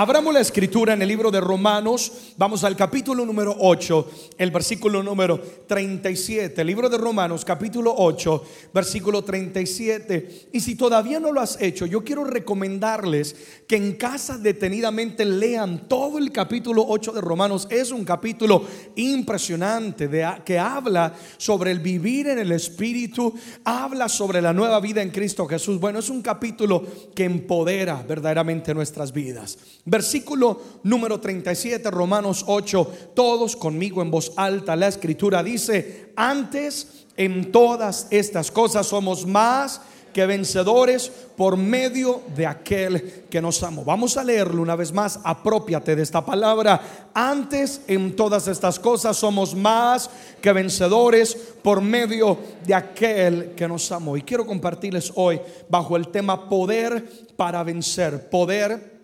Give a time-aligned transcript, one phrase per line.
[0.00, 5.02] Abramos la escritura en el libro de Romanos, vamos al capítulo número 8, el versículo
[5.02, 6.58] número 37.
[6.58, 10.48] El libro de Romanos, capítulo 8, versículo 37.
[10.54, 13.36] Y si todavía no lo has hecho, yo quiero recomendarles
[13.68, 17.68] que en casa detenidamente lean todo el capítulo 8 de Romanos.
[17.70, 18.64] Es un capítulo
[18.96, 25.02] impresionante de, que habla sobre el vivir en el Espíritu, habla sobre la nueva vida
[25.02, 25.78] en Cristo Jesús.
[25.78, 26.82] Bueno, es un capítulo
[27.14, 29.58] que empodera verdaderamente nuestras vidas.
[29.90, 34.76] Versículo número 37, Romanos 8, todos conmigo en voz alta.
[34.76, 39.80] La escritura dice, antes en todas estas cosas somos más
[40.12, 43.84] que vencedores por medio de aquel que nos amó.
[43.84, 47.08] Vamos a leerlo una vez más, apropiate de esta palabra.
[47.12, 50.08] Antes en todas estas cosas somos más
[50.40, 54.16] que vencedores por medio de aquel que nos amó.
[54.16, 58.99] Y quiero compartirles hoy bajo el tema poder para vencer, poder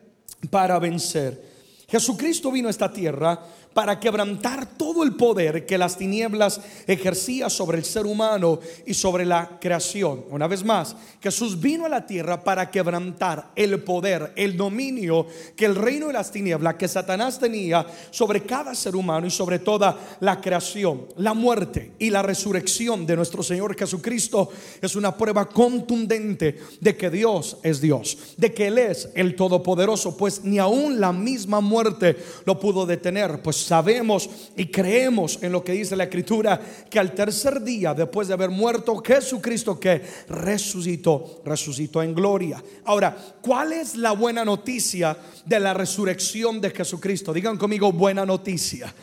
[0.51, 1.57] para vencer.
[1.89, 3.41] Jesucristo vino a esta tierra
[3.77, 9.27] para quebrantar todo el poder que las tinieblas ejercía sobre el ser humano y sobre
[9.27, 10.25] la creación.
[10.31, 15.67] Una vez más, Jesús vino a la tierra para quebrantar el poder, el dominio que
[15.67, 20.17] el reino de las tinieblas, que Satanás tenía sobre cada ser humano y sobre toda
[20.21, 21.09] la creación.
[21.19, 24.49] La muerte y la resurrección de nuestro Señor Jesucristo
[24.81, 30.17] es una prueba contundente de que Dios es Dios, de que Él es el Todopoderoso,
[30.17, 32.17] pues ni aún la misma muerte
[32.47, 37.13] lo pudo detener, pues sabemos y creemos en lo que dice la escritura, que al
[37.13, 42.63] tercer día, después de haber muerto, Jesucristo que resucitó, resucitó en gloria.
[42.85, 47.33] Ahora, ¿cuál es la buena noticia de la resurrección de Jesucristo?
[47.33, 48.95] Digan conmigo buena noticia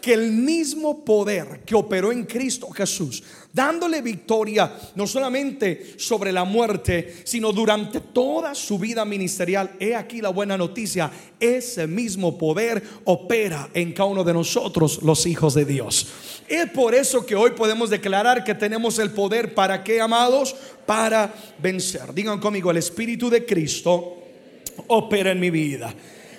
[0.00, 3.22] que el mismo poder que operó en Cristo Jesús,
[3.58, 10.20] dándole victoria no solamente sobre la muerte, sino durante toda su vida ministerial, he aquí
[10.20, 11.10] la buena noticia,
[11.40, 16.06] ese mismo poder opera en cada uno de nosotros, los hijos de Dios.
[16.46, 20.54] Es por eso que hoy podemos declarar que tenemos el poder para qué, amados,
[20.86, 22.14] para vencer.
[22.14, 24.18] Digan conmigo, el Espíritu de Cristo
[24.86, 25.92] opera en mi vida.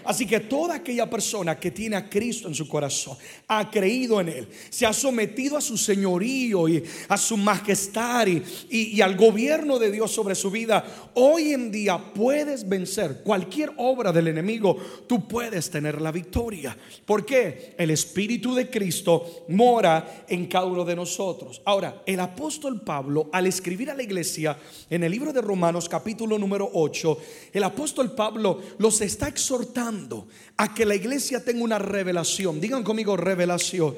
[0.09, 3.15] Así que toda aquella persona que tiene a Cristo en su corazón,
[3.47, 9.01] ha creído en Él, se ha sometido a su señorío y a su majestad y,
[9.01, 14.29] al gobierno de Dios sobre su vida, hoy en día puedes vencer cualquier obra del
[14.29, 16.75] enemigo, tú puedes tener la victoria.
[17.05, 21.61] porque El Espíritu de Cristo mora en cada uno de nosotros.
[21.65, 24.57] Ahora, el apóstol Pablo, al escribir a la iglesia
[24.89, 27.17] en el libro de Romanos capítulo número 8,
[27.53, 29.98] el apóstol Pablo los está exhortando
[30.57, 32.59] a que la iglesia tenga una revelación.
[32.61, 33.95] Digan conmigo revelación.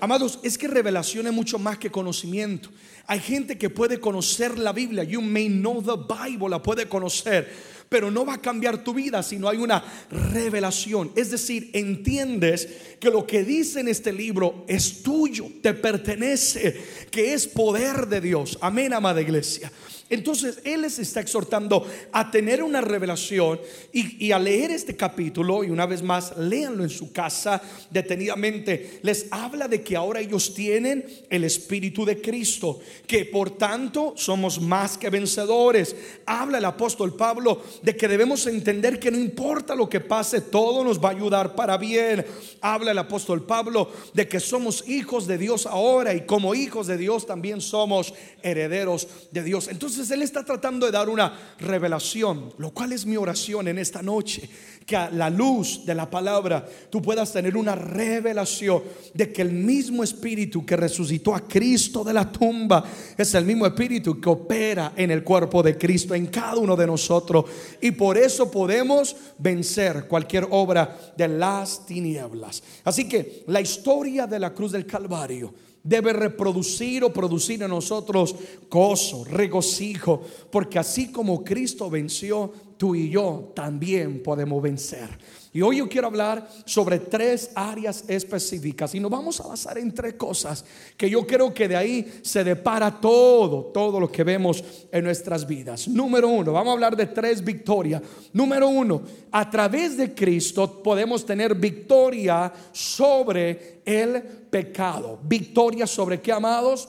[0.00, 2.68] Amados, es que revelación es mucho más que conocimiento.
[3.06, 5.04] Hay gente que puede conocer la Biblia.
[5.04, 7.76] You may know the Bible, la puede conocer.
[7.88, 11.12] Pero no va a cambiar tu vida si no hay una revelación.
[11.14, 12.68] Es decir, entiendes
[13.00, 18.20] que lo que dice en este libro es tuyo, te pertenece, que es poder de
[18.20, 18.58] Dios.
[18.60, 19.70] Amén, amada iglesia.
[20.08, 23.60] Entonces Él les está exhortando a tener una revelación
[23.92, 29.26] y, a leer este capítulo, y una vez más, léanlo en su casa detenidamente, les
[29.30, 34.96] habla de que ahora ellos tienen el Espíritu de Cristo, que por tanto somos más
[34.96, 35.96] que vencedores.
[36.24, 40.84] Habla el apóstol Pablo de que debemos entender que no importa lo que pase, todo
[40.84, 42.24] nos va a ayudar para bien.
[42.60, 46.96] Habla el apóstol Pablo de que somos hijos de Dios ahora y como hijos de
[46.96, 49.68] Dios también somos herederos de Dios.
[49.68, 53.78] Entonces, entonces Él está tratando de dar una revelación, lo cual es mi oración en
[53.78, 54.48] esta noche,
[54.84, 58.82] que a la luz de la palabra tú puedas tener una revelación
[59.14, 62.84] de que el mismo Espíritu que resucitó a Cristo de la tumba
[63.16, 66.86] es el mismo Espíritu que opera en el cuerpo de Cristo, en cada uno de
[66.86, 67.46] nosotros.
[67.80, 72.62] Y por eso podemos vencer cualquier obra de las tinieblas.
[72.84, 75.54] Así que la historia de la cruz del Calvario
[75.86, 78.34] debe reproducir o producir en nosotros
[78.68, 85.08] gozo, regocijo, porque así como Cristo venció, tú y yo también podemos vencer.
[85.56, 89.94] Y hoy yo quiero hablar sobre tres áreas específicas y nos vamos a basar en
[89.94, 90.62] tres cosas
[90.98, 94.62] que yo creo que de ahí se depara todo, todo lo que vemos
[94.92, 95.88] en nuestras vidas.
[95.88, 98.02] Número uno, vamos a hablar de tres victorias.
[98.34, 99.00] Número uno,
[99.32, 104.20] a través de Cristo podemos tener victoria sobre el
[104.50, 105.18] pecado.
[105.22, 106.86] Victoria sobre qué, amados?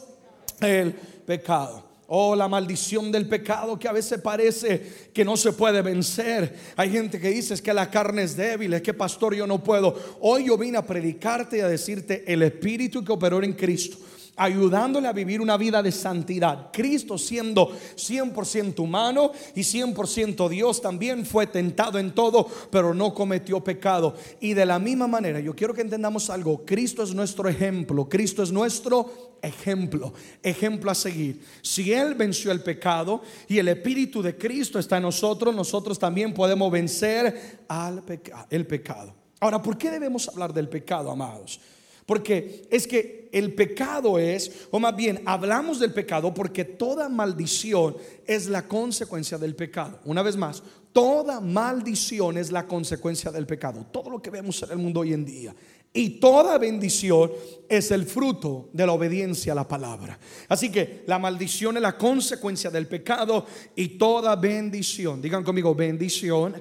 [0.59, 1.86] El pecado.
[2.07, 6.55] Oh, la maldición del pecado que a veces parece que no se puede vencer.
[6.77, 9.61] Hay gente que dice es que la carne es débil, es que pastor yo no
[9.61, 9.93] puedo.
[10.21, 13.97] Hoy yo vine a predicarte y a decirte el espíritu que operó en Cristo
[14.37, 16.69] ayudándole a vivir una vida de santidad.
[16.71, 23.63] Cristo siendo 100% humano y 100% Dios también fue tentado en todo, pero no cometió
[23.63, 24.15] pecado.
[24.39, 28.43] Y de la misma manera, yo quiero que entendamos algo, Cristo es nuestro ejemplo, Cristo
[28.43, 30.13] es nuestro ejemplo,
[30.43, 31.41] ejemplo a seguir.
[31.61, 36.33] Si Él venció el pecado y el Espíritu de Cristo está en nosotros, nosotros también
[36.33, 38.03] podemos vencer al
[38.49, 39.13] el pecado.
[39.39, 41.59] Ahora, ¿por qué debemos hablar del pecado, amados?
[42.07, 47.97] Porque es que el pecado es, o más bien, hablamos del pecado porque toda maldición
[48.25, 49.99] es la consecuencia del pecado.
[50.05, 50.63] Una vez más,
[50.93, 53.85] toda maldición es la consecuencia del pecado.
[53.91, 55.53] Todo lo que vemos en el mundo hoy en día.
[55.91, 57.29] Y toda bendición
[57.67, 60.17] es el fruto de la obediencia a la palabra.
[60.47, 63.45] Así que la maldición es la consecuencia del pecado
[63.75, 66.55] y toda bendición, digan conmigo, bendición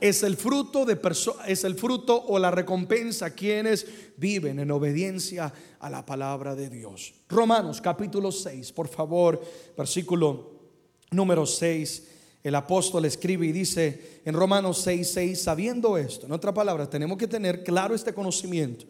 [0.00, 0.98] es el fruto de
[1.46, 3.86] es el fruto o la recompensa quienes
[4.16, 7.14] viven en obediencia a la palabra de Dios.
[7.28, 9.40] Romanos capítulo 6, por favor,
[9.76, 10.52] versículo
[11.10, 12.08] número 6.
[12.42, 17.16] El apóstol escribe y dice en Romanos 6, 6, sabiendo esto, en otra palabra, tenemos
[17.16, 18.84] que tener claro este conocimiento,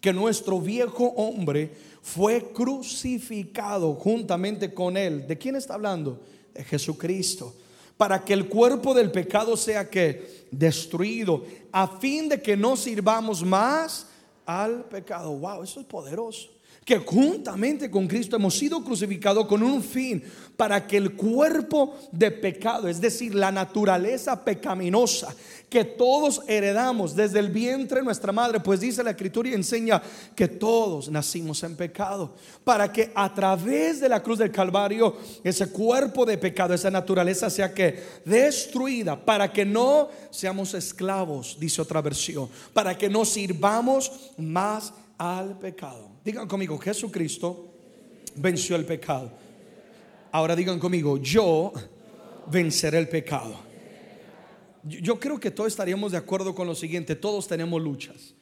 [0.00, 1.72] que nuestro viejo hombre
[2.02, 5.26] fue crucificado juntamente con él.
[5.26, 6.20] ¿De quién está hablando?
[6.52, 7.54] De Jesucristo
[7.98, 13.44] para que el cuerpo del pecado sea que destruido, a fin de que no sirvamos
[13.44, 14.06] más
[14.46, 15.32] al pecado.
[15.32, 16.48] Wow, eso es poderoso
[16.88, 20.24] que juntamente con Cristo hemos sido crucificados con un fin
[20.56, 25.36] para que el cuerpo de pecado, es decir, la naturaleza pecaminosa
[25.68, 30.00] que todos heredamos desde el vientre de nuestra madre, pues dice la escritura y enseña
[30.34, 35.14] que todos nacimos en pecado, para que a través de la cruz del Calvario
[35.44, 41.82] ese cuerpo de pecado, esa naturaleza sea que destruida, para que no seamos esclavos, dice
[41.82, 46.10] otra versión, para que no sirvamos más al pecado.
[46.24, 47.74] Digan conmigo, Jesucristo
[48.36, 49.30] venció el pecado.
[50.30, 51.72] Ahora digan conmigo, yo
[52.46, 53.54] venceré el pecado.
[54.84, 58.34] Yo creo que todos estaríamos de acuerdo con lo siguiente, todos tenemos luchas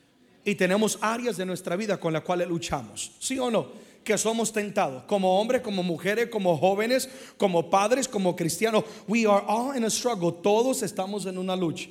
[0.44, 3.66] y tenemos áreas de nuestra vida con las cuales luchamos, ¿sí o no?
[4.04, 8.84] Que somos tentados, como hombres, como mujeres, como jóvenes, como padres, como cristianos.
[9.08, 11.88] We are all in a struggle, todos estamos en una lucha.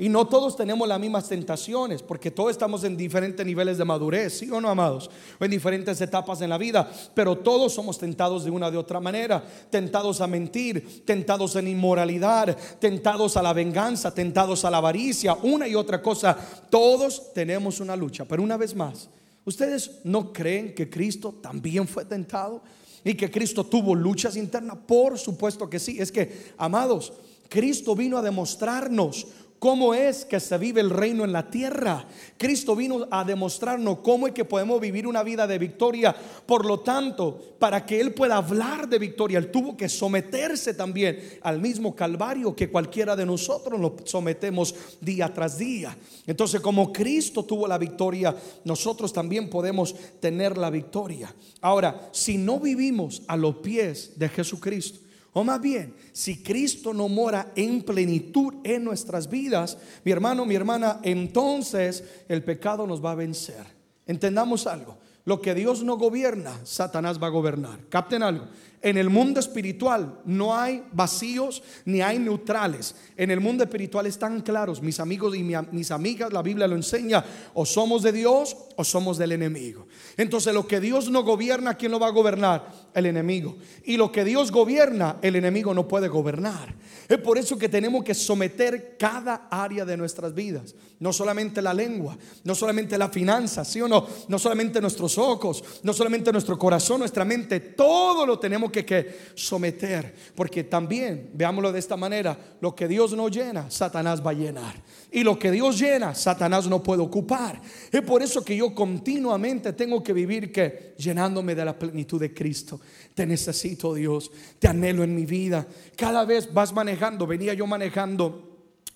[0.00, 4.38] Y no todos tenemos las mismas tentaciones, porque todos estamos en diferentes niveles de madurez,
[4.38, 5.10] ¿sí o no, amados?
[5.40, 9.00] O en diferentes etapas en la vida, pero todos somos tentados de una de otra
[9.00, 15.36] manera, tentados a mentir, tentados en inmoralidad, tentados a la venganza, tentados a la avaricia,
[15.42, 16.38] una y otra cosa.
[16.70, 19.08] Todos tenemos una lucha, pero una vez más,
[19.44, 22.62] ¿ustedes no creen que Cristo también fue tentado?
[23.02, 25.96] Y que Cristo tuvo luchas internas, por supuesto que sí.
[25.98, 27.12] Es que, amados,
[27.48, 29.26] Cristo vino a demostrarnos
[29.58, 32.06] cómo es que se vive el reino en la tierra.
[32.36, 36.14] Cristo vino a demostrarnos cómo es que podemos vivir una vida de victoria.
[36.46, 41.38] Por lo tanto, para que Él pueda hablar de victoria, Él tuvo que someterse también
[41.42, 45.96] al mismo calvario que cualquiera de nosotros lo sometemos día tras día.
[46.26, 48.34] Entonces, como Cristo tuvo la victoria,
[48.64, 51.34] nosotros también podemos tener la victoria.
[51.60, 57.08] Ahora, si no vivimos a los pies de Jesucristo, o más bien, si Cristo no
[57.08, 63.12] mora en plenitud en nuestras vidas, mi hermano, mi hermana, entonces el pecado nos va
[63.12, 63.64] a vencer.
[64.06, 64.98] Entendamos algo.
[65.26, 67.80] Lo que Dios no gobierna, Satanás va a gobernar.
[67.90, 68.46] Capten algo.
[68.80, 72.94] En el mundo espiritual no hay vacíos ni hay neutrales.
[73.16, 77.24] En el mundo espiritual están claros, mis amigos y mis amigas, la Biblia lo enseña,
[77.52, 79.86] o somos de Dios o somos del enemigo.
[80.16, 82.87] Entonces lo que Dios no gobierna, ¿quién lo va a gobernar?
[82.98, 83.56] El enemigo.
[83.84, 86.74] Y lo que Dios gobierna, el enemigo no puede gobernar.
[87.08, 90.74] Es por eso que tenemos que someter cada área de nuestras vidas.
[91.00, 94.06] No solamente la lengua, no solamente la finanza, ¿sí o no?
[94.28, 100.14] No solamente nuestros ojos, no solamente nuestro corazón, nuestra mente, todo lo tenemos que, someter,
[100.34, 104.74] porque también, veámoslo de esta manera, lo que Dios no llena, Satanás va a llenar.
[105.10, 107.60] Y lo que Dios llena, Satanás no puede ocupar.
[107.90, 112.34] Es por eso que yo continuamente tengo que vivir que llenándome de la plenitud de
[112.34, 112.80] Cristo.
[113.14, 115.66] Te necesito, Dios, te anhelo en mi vida.
[115.96, 118.48] Cada vez vas manejando, venía yo manejando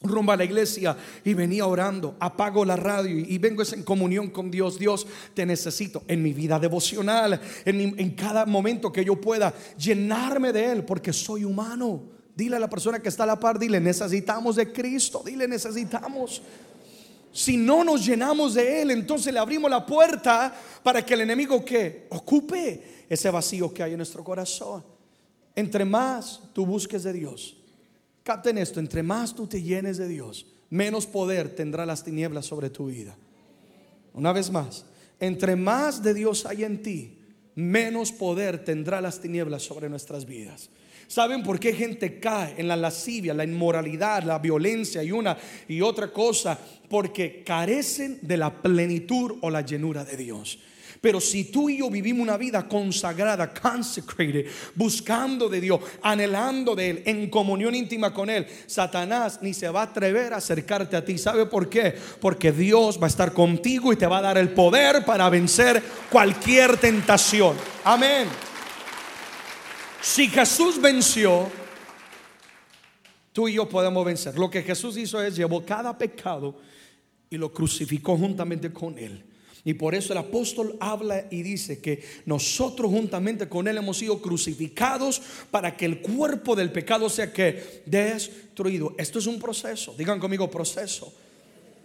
[0.02, 4.50] rumbo a la iglesia y venía orando, apago la radio y, vengo en comunión con
[4.50, 4.78] Dios.
[4.78, 10.52] Dios, te necesito en mi vida devocional, en, en cada momento que yo pueda llenarme
[10.52, 12.21] de Él, porque soy humano.
[12.34, 16.42] Dile a la persona que está a la par, dile, necesitamos de Cristo, dile, necesitamos.
[17.32, 21.64] Si no nos llenamos de Él, entonces le abrimos la puerta para que el enemigo
[21.64, 24.84] que ocupe ese vacío que hay en nuestro corazón.
[25.54, 27.56] Entre más tú busques de Dios,
[28.22, 32.70] Capten esto, entre más tú te llenes de Dios, menos poder tendrá las tinieblas sobre
[32.70, 33.16] tu vida.
[34.14, 34.84] Una vez más,
[35.18, 37.18] entre más de Dios hay en ti,
[37.54, 40.70] menos poder tendrá las tinieblas sobre nuestras vidas.
[41.06, 45.36] ¿Saben por qué gente cae en la lascivia, la inmoralidad, la violencia y una
[45.68, 46.58] y otra cosa?
[46.88, 50.58] Porque carecen de la plenitud o la llenura de Dios.
[51.02, 56.90] Pero si tú y yo vivimos una vida consagrada, consecrated, buscando de Dios, anhelando de
[56.90, 61.04] Él, en comunión íntima con Él, Satanás ni se va a atrever a acercarte a
[61.04, 61.18] ti.
[61.18, 61.96] ¿Sabe por qué?
[62.20, 65.82] Porque Dios va a estar contigo y te va a dar el poder para vencer
[66.08, 67.56] cualquier tentación.
[67.82, 68.28] Amén.
[70.02, 71.48] Si Jesús venció,
[73.32, 74.36] tú y yo podemos vencer.
[74.36, 76.56] Lo que Jesús hizo es llevó cada pecado
[77.30, 79.24] y lo crucificó juntamente con Él.
[79.64, 84.20] Y por eso el apóstol habla y dice que nosotros juntamente con Él hemos sido
[84.20, 88.96] crucificados para que el cuerpo del pecado sea que destruido.
[88.98, 91.14] Esto es un proceso, digan conmigo proceso,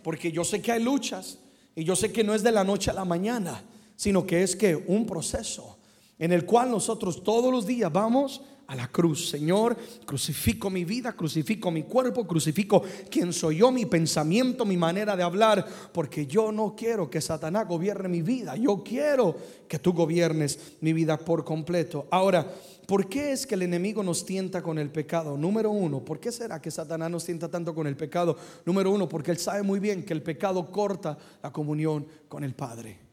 [0.02, 1.38] porque yo sé que hay luchas
[1.76, 3.64] y yo sé que no es de la noche a la mañana,
[3.96, 5.77] sino que es que un proceso
[6.20, 9.30] en el cual nosotros todos los días vamos a la cruz.
[9.30, 15.16] Señor, crucifico mi vida, crucifico mi cuerpo, crucifico quién soy yo, mi pensamiento, mi manera
[15.16, 18.56] de hablar, porque yo no quiero que Satanás gobierne mi vida.
[18.56, 19.36] Yo quiero
[19.68, 22.08] que tú gobiernes mi vida por completo.
[22.12, 22.46] Ahora,
[22.86, 25.38] ¿por qué es que el enemigo nos tienta con el pecado?
[25.38, 28.36] Número uno, ¿por qué será que Satanás nos tienta tanto con el pecado?
[28.66, 32.54] Número uno, porque él sabe muy bien que el pecado corta la comunión con el
[32.54, 33.07] Padre.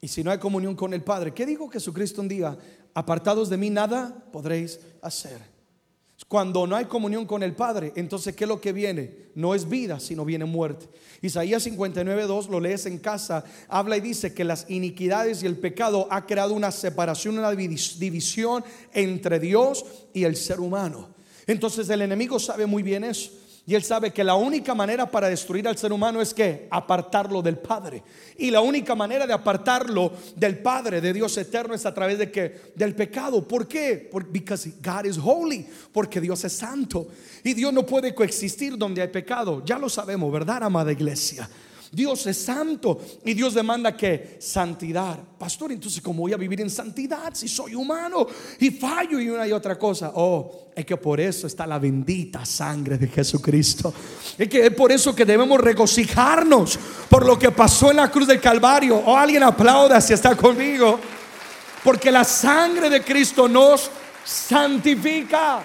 [0.00, 2.56] Y si no hay comunión con el Padre, ¿qué dijo Jesucristo un día?
[2.94, 5.38] apartados de mí nada podréis hacer.
[6.28, 9.30] Cuando no hay comunión con el Padre, entonces ¿qué es lo que viene?
[9.34, 10.86] No es vida, sino viene muerte.
[11.22, 16.06] Isaías 59.2, lo lees en casa, habla y dice que las iniquidades y el pecado
[16.10, 21.08] ha creado una separación, una división entre Dios y el ser humano.
[21.46, 23.30] Entonces el enemigo sabe muy bien eso.
[23.70, 27.40] Y él sabe que la única manera para destruir al ser humano es que apartarlo
[27.40, 28.02] del Padre.
[28.36, 32.32] Y la única manera de apartarlo del Padre, de Dios eterno, es a través de
[32.32, 33.46] que del pecado.
[33.46, 34.08] ¿Por qué?
[34.10, 34.40] Porque
[34.82, 37.06] God is holy, porque Dios es santo.
[37.44, 39.62] Y Dios no puede coexistir donde hay pecado.
[39.64, 41.48] Ya lo sabemos, ¿verdad, amada iglesia?
[41.92, 45.18] Dios es santo y Dios demanda que santidad.
[45.36, 48.26] Pastor, entonces ¿cómo voy a vivir en santidad si soy humano
[48.60, 50.12] y fallo y una y otra cosa?
[50.14, 53.92] Oh, es que por eso está la bendita sangre de Jesucristo.
[54.38, 56.78] Es que es por eso que debemos regocijarnos
[57.08, 58.96] por lo que pasó en la cruz del Calvario.
[58.96, 61.00] O oh, alguien aplauda si está conmigo.
[61.82, 63.90] Porque la sangre de Cristo nos
[64.24, 65.64] santifica,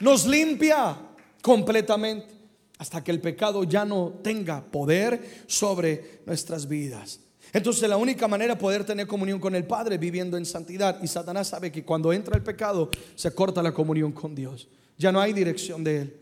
[0.00, 0.96] nos limpia
[1.40, 2.37] completamente
[2.78, 7.20] hasta que el pecado ya no tenga poder sobre nuestras vidas.
[7.52, 11.02] Entonces la única manera de poder tener comunión con el Padre viviendo en santidad.
[11.02, 14.68] Y Satanás sabe que cuando entra el pecado se corta la comunión con Dios.
[14.96, 16.20] Ya no hay dirección de Él.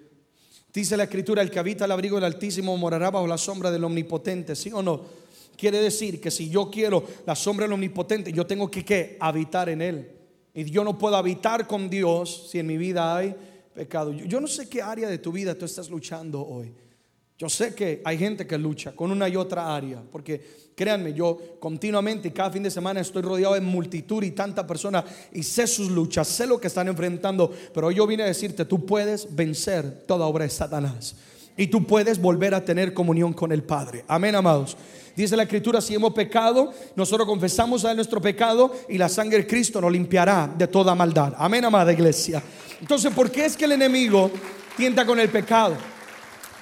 [0.73, 3.85] Dice la escritura, el que habita el abrigo del Altísimo morará bajo la sombra del
[3.85, 4.55] Omnipotente.
[4.55, 5.03] ¿Sí o no?
[5.57, 9.83] Quiere decir que si yo quiero la sombra del Omnipotente, yo tengo que habitar en
[9.83, 10.11] Él.
[10.55, 13.35] Y yo no puedo habitar con Dios si en mi vida hay
[13.77, 14.13] pecado.
[14.13, 16.75] Yo no sé qué área de tu vida tú estás luchando hoy.
[17.39, 21.59] Yo sé que hay gente que lucha con una y otra área, porque créanme, yo
[21.61, 25.91] continuamente, cada fin de semana estoy rodeado de multitud y tanta personas y sé sus
[25.91, 30.25] luchas, sé lo que están enfrentando, pero yo vine a decirte, tú puedes vencer toda
[30.25, 31.15] obra de Satanás
[31.57, 34.05] y tú puedes volver a tener comunión con el Padre.
[34.09, 34.77] Amén, amados.
[35.17, 39.47] Dice la escritura, si hemos pecado, nosotros confesamos a nuestro pecado y la sangre de
[39.47, 41.33] Cristo nos limpiará de toda maldad.
[41.39, 42.43] Amén, amada iglesia.
[42.81, 44.31] Entonces, ¿por qué es que el enemigo
[44.77, 45.75] tienta con el pecado?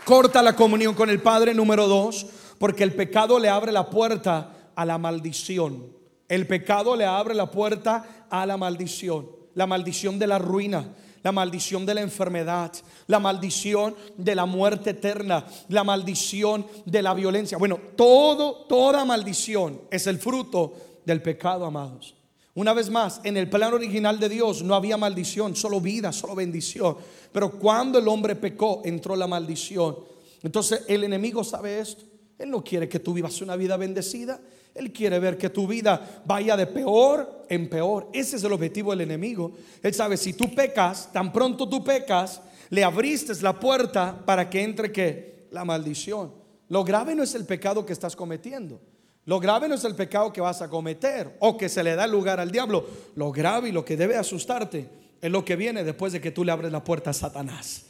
[0.04, 2.26] Corta la comunión con el Padre, número dos,
[2.58, 5.86] porque el pecado le abre la puerta a la maldición.
[6.28, 9.28] El pecado le abre la puerta a la maldición.
[9.54, 10.94] La maldición de la ruina,
[11.24, 12.70] la maldición de la enfermedad,
[13.06, 17.56] la maldición de la muerte eterna, la maldición de la violencia.
[17.56, 22.14] Bueno, toda maldición es el fruto del pecado, amados.
[22.54, 26.34] Una vez más, en el plan original de Dios no había maldición, solo vida, solo
[26.34, 26.98] bendición.
[27.32, 29.96] Pero cuando el hombre pecó, entró la maldición.
[30.42, 32.04] Entonces el enemigo sabe esto.
[32.38, 34.38] Él no quiere que tú vivas una vida bendecida.
[34.74, 38.08] Él quiere ver que tu vida vaya de peor en peor.
[38.12, 39.52] Ese es el objetivo del enemigo.
[39.82, 44.62] Él sabe, si tú pecas, tan pronto tú pecas, le abriste la puerta para que
[44.62, 46.32] entre que la maldición.
[46.68, 48.80] Lo grave no es el pecado que estás cometiendo.
[49.26, 52.06] Lo grave no es el pecado que vas a cometer o que se le da
[52.06, 52.86] lugar al diablo.
[53.14, 54.88] Lo grave y lo que debe asustarte
[55.20, 57.86] es lo que viene después de que tú le abres la puerta a Satanás.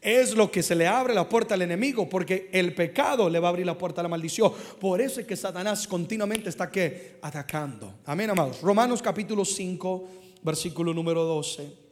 [0.00, 3.48] Es lo que se le abre la puerta al enemigo, porque el pecado le va
[3.48, 4.52] a abrir la puerta a la maldición.
[4.80, 7.94] Por eso es que Satanás continuamente está que atacando.
[8.04, 8.60] Amén, amados.
[8.60, 10.08] Romanos capítulo 5,
[10.42, 11.86] versículo número 12.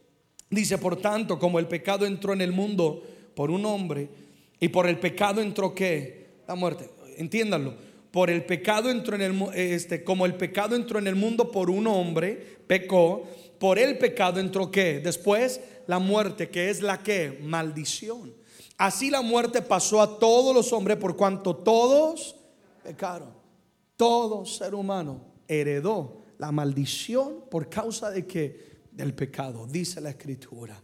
[0.49, 3.03] Dice, por tanto, como el pecado entró en el mundo
[3.35, 4.09] por un hombre,
[4.59, 6.89] y por el pecado entró que la muerte.
[7.17, 7.73] Entiéndanlo
[8.15, 11.69] por el pecado entró en el este como el pecado entró en el mundo por
[11.69, 13.27] un hombre, pecó,
[13.59, 15.01] por el pecado entró qué?
[15.01, 18.33] Después la muerte, que es la que maldición.
[18.77, 22.35] Así la muerte pasó a todos los hombres por cuanto todos
[22.83, 23.29] pecaron.
[23.95, 30.81] Todo ser humano heredó la maldición por causa de que del pecado, dice la escritura.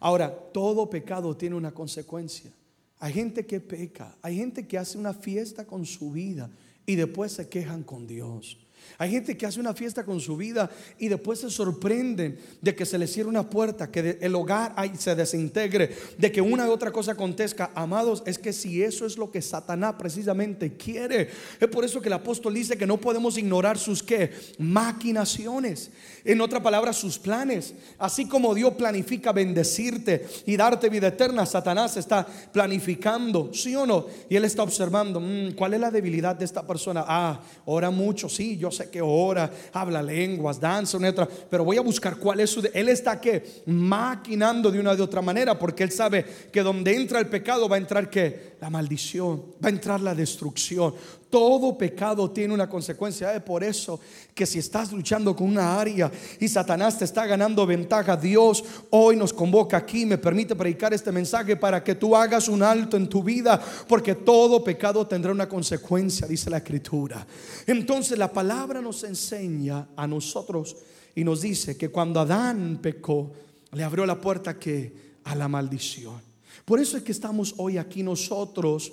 [0.00, 2.52] Ahora, todo pecado tiene una consecuencia.
[2.98, 6.50] Hay gente que peca, hay gente que hace una fiesta con su vida
[6.86, 8.58] y después se quejan con Dios.
[8.98, 12.86] Hay gente que hace una fiesta con su vida y después se sorprenden de que
[12.86, 16.90] se le cierre una puerta, que el hogar se desintegre, de que una u otra
[16.90, 17.70] cosa acontezca.
[17.74, 22.08] Amados, es que si eso es lo que Satanás precisamente quiere, es por eso que
[22.08, 25.90] el apóstol dice que no podemos ignorar sus qué, maquinaciones.
[26.24, 27.74] En otra palabra, sus planes.
[27.98, 34.06] Así como Dios planifica bendecirte y darte vida eterna, Satanás está planificando, ¿sí o no?
[34.28, 37.04] Y él está observando, mm, ¿cuál es la debilidad de esta persona?
[37.06, 41.76] Ah, ora mucho, sí, yo sé que ora, habla lenguas, danza, una otra, pero voy
[41.76, 42.68] a buscar cuál es su...
[42.72, 47.20] él está que maquinando de una de otra manera, porque él sabe que donde entra
[47.20, 50.94] el pecado va a entrar que la maldición, va a entrar la destrucción.
[51.32, 53.34] Todo pecado tiene una consecuencia.
[53.34, 53.98] Es por eso
[54.34, 59.16] que si estás luchando con una área y Satanás te está ganando ventaja, Dios hoy
[59.16, 63.08] nos convoca aquí, me permite predicar este mensaje para que tú hagas un alto en
[63.08, 63.58] tu vida,
[63.88, 67.26] porque todo pecado tendrá una consecuencia, dice la escritura.
[67.66, 70.76] Entonces la palabra nos enseña a nosotros
[71.14, 73.32] y nos dice que cuando Adán pecó,
[73.72, 74.92] le abrió la puerta que
[75.24, 76.20] a la maldición.
[76.66, 78.92] Por eso es que estamos hoy aquí nosotros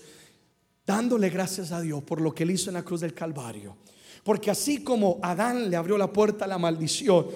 [0.90, 3.78] dándole gracias a Dios por lo que él hizo en la cruz del Calvario.
[4.24, 7.28] Porque así como Adán le abrió la puerta a la maldición,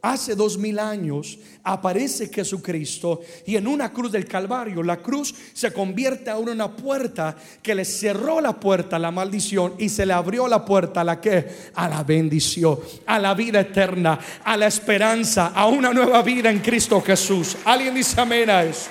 [0.00, 5.74] hace dos mil años aparece Jesucristo y en una cruz del Calvario la cruz se
[5.74, 10.06] convierte ahora en una puerta que le cerró la puerta a la maldición y se
[10.06, 14.56] le abrió la puerta a la que a la bendición, a la vida eterna, a
[14.56, 17.58] la esperanza, a una nueva vida en Cristo Jesús.
[17.66, 18.88] Alguien dice amén a eso.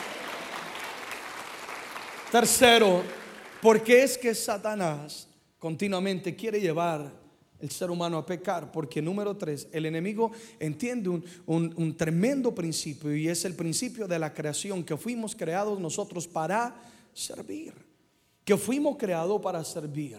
[2.31, 3.20] Tercero,
[3.61, 5.27] ¿Por qué es que Satanás
[5.59, 7.13] continuamente quiere llevar
[7.59, 8.71] el ser humano a pecar?
[8.71, 14.33] Porque número tres, el enemigo entiende un, tremendo principio y es el principio de la
[14.33, 16.75] creación, que fuimos creados nosotros para
[17.13, 17.73] servir,
[18.43, 20.17] que fuimos creados para servir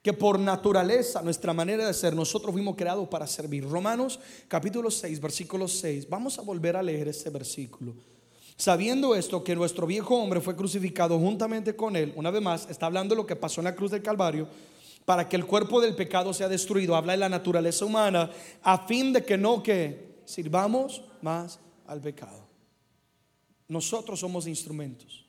[0.00, 3.66] que por naturaleza, nuestra manera de ser, nosotros fuimos creados para servir.
[3.66, 6.10] Romanos capítulo 6, versículo 6.
[6.10, 7.94] Vamos a volver a leer ese versículo.
[8.56, 12.86] Sabiendo esto, que nuestro viejo hombre fue crucificado juntamente con él, una vez más, está
[12.86, 14.48] hablando de lo que pasó en la cruz del Calvario,
[15.04, 18.30] para que el cuerpo del pecado sea destruido, habla de la naturaleza humana,
[18.62, 22.46] a fin de que no que sirvamos más al pecado.
[23.68, 25.26] Nosotros somos instrumentos.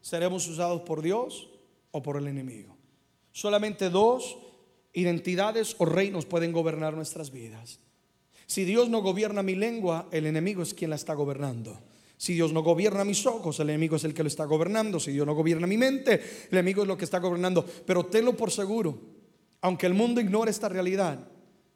[0.00, 1.48] Seremos usados por Dios
[1.90, 2.76] o por el enemigo.
[3.32, 4.38] Solamente dos
[4.92, 7.80] identidades o reinos pueden gobernar nuestras vidas.
[8.46, 11.78] Si Dios no gobierna mi lengua, el enemigo es quien la está gobernando.
[12.22, 15.00] Si Dios no gobierna mis ojos, el enemigo es el que lo está gobernando.
[15.00, 16.14] Si Dios no gobierna mi mente,
[16.52, 17.64] el enemigo es lo que está gobernando.
[17.84, 18.96] Pero tenlo por seguro,
[19.60, 21.18] aunque el mundo ignore esta realidad,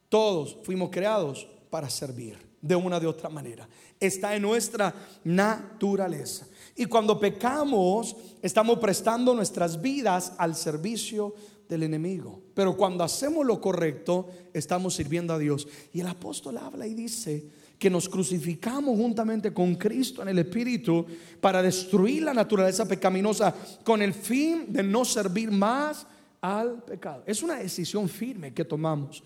[0.08, 3.68] todos fuimos creados para servir de una de otra manera.
[3.98, 6.46] Está en nuestra naturaleza.
[6.76, 11.34] Y cuando pecamos, estamos prestando nuestras vidas al servicio
[11.68, 12.40] del enemigo.
[12.54, 15.66] Pero cuando hacemos lo correcto, estamos sirviendo a Dios.
[15.92, 21.04] Y el apóstol habla y dice, que nos crucificamos juntamente con Cristo en el Espíritu
[21.40, 26.06] para destruir la naturaleza pecaminosa con el fin de no servir más
[26.40, 27.22] al pecado.
[27.26, 29.22] Es una decisión firme que tomamos.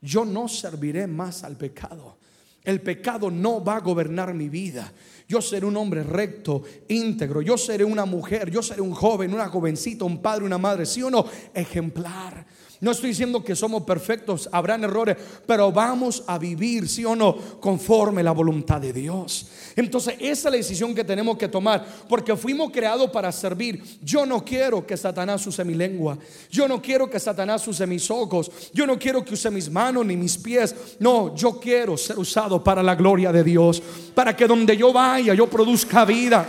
[0.00, 2.18] Yo no serviré más al pecado.
[2.62, 4.90] El pecado no va a gobernar mi vida.
[5.28, 7.42] Yo seré un hombre recto, íntegro.
[7.42, 8.50] Yo seré una mujer.
[8.50, 10.86] Yo seré un joven, una jovencita, un padre, una madre.
[10.86, 11.26] ¿Sí o no?
[11.52, 12.46] Ejemplar.
[12.80, 17.36] No estoy diciendo que somos perfectos, habrán errores, pero vamos a vivir, sí o no,
[17.60, 19.46] conforme la voluntad de Dios.
[19.76, 23.82] Entonces, esa es la decisión que tenemos que tomar, porque fuimos creados para servir.
[24.02, 26.18] Yo no quiero que Satanás use mi lengua,
[26.50, 30.06] yo no quiero que Satanás use mis ojos, yo no quiero que use mis manos
[30.06, 30.74] ni mis pies.
[30.98, 33.82] No, yo quiero ser usado para la gloria de Dios,
[34.14, 36.46] para que donde yo vaya yo produzca vida,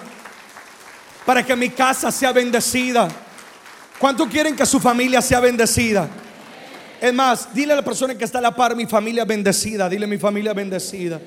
[1.25, 3.07] para que mi casa sea bendecida.
[4.05, 6.07] ¿Cuánto quieren que su familia sea bendecida?
[7.01, 10.05] Es más, dile a la persona que está a la par, mi familia bendecida, dile
[10.05, 11.19] mi familia bendecida.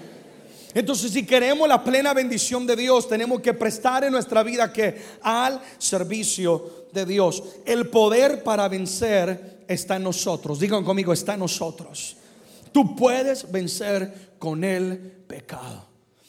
[0.72, 4.96] Entonces, si queremos la plena bendición de Dios, tenemos que prestar en nuestra vida que
[5.22, 7.42] al servicio de Dios.
[7.66, 10.60] El poder para vencer está en nosotros.
[10.60, 12.16] Digan conmigo, está en nosotros.
[12.70, 15.87] Tú puedes vencer con el pecado.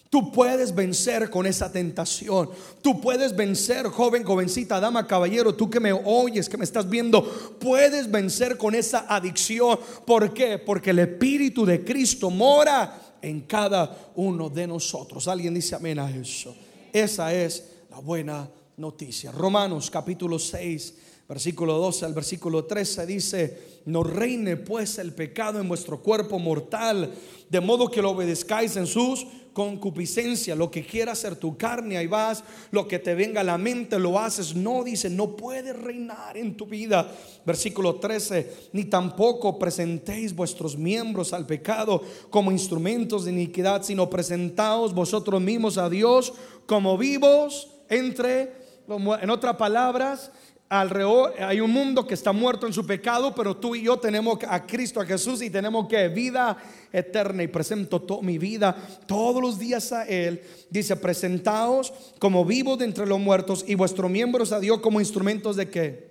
[0.09, 2.49] Tú puedes vencer con esa tentación.
[2.81, 7.23] Tú puedes vencer, joven, jovencita, dama, caballero, tú que me oyes, que me estás viendo,
[7.59, 9.79] puedes vencer con esa adicción.
[10.07, 10.57] ¿Por qué?
[10.57, 15.27] Porque el Espíritu de Cristo mora en cada uno de nosotros.
[15.27, 16.55] Alguien dice amén a eso.
[16.91, 19.31] Esa es la buena noticia.
[19.31, 20.93] Romanos capítulo 6
[21.29, 27.13] versículo 12 al versículo 13 dice, no reine pues el pecado en vuestro cuerpo mortal,
[27.47, 32.07] de modo que lo obedezcáis en sus concupiscencias, lo que quiera hacer tu carne, ahí
[32.07, 36.35] vas, lo que te venga a la mente, lo haces, no dice, no puede reinar
[36.35, 37.11] en tu vida.
[37.45, 44.95] Versículo 13, ni tampoco presentéis vuestros miembros al pecado como instrumentos de iniquidad, sino presentaos
[44.95, 46.33] vosotros mismos a Dios
[46.65, 48.53] como vivos entre,
[48.87, 50.31] en otras palabras,
[50.69, 54.38] alrededor hay un mundo que está muerto en su pecado, pero tú y yo tenemos
[54.47, 56.58] a Cristo, a Jesús y tenemos que vida
[56.93, 58.75] eterna y presento mi vida
[59.08, 60.41] todos los días a Él.
[60.69, 65.55] Dice, presentaos como vivos de entre los muertos y vuestros miembros a Dios como instrumentos
[65.55, 66.10] de qué?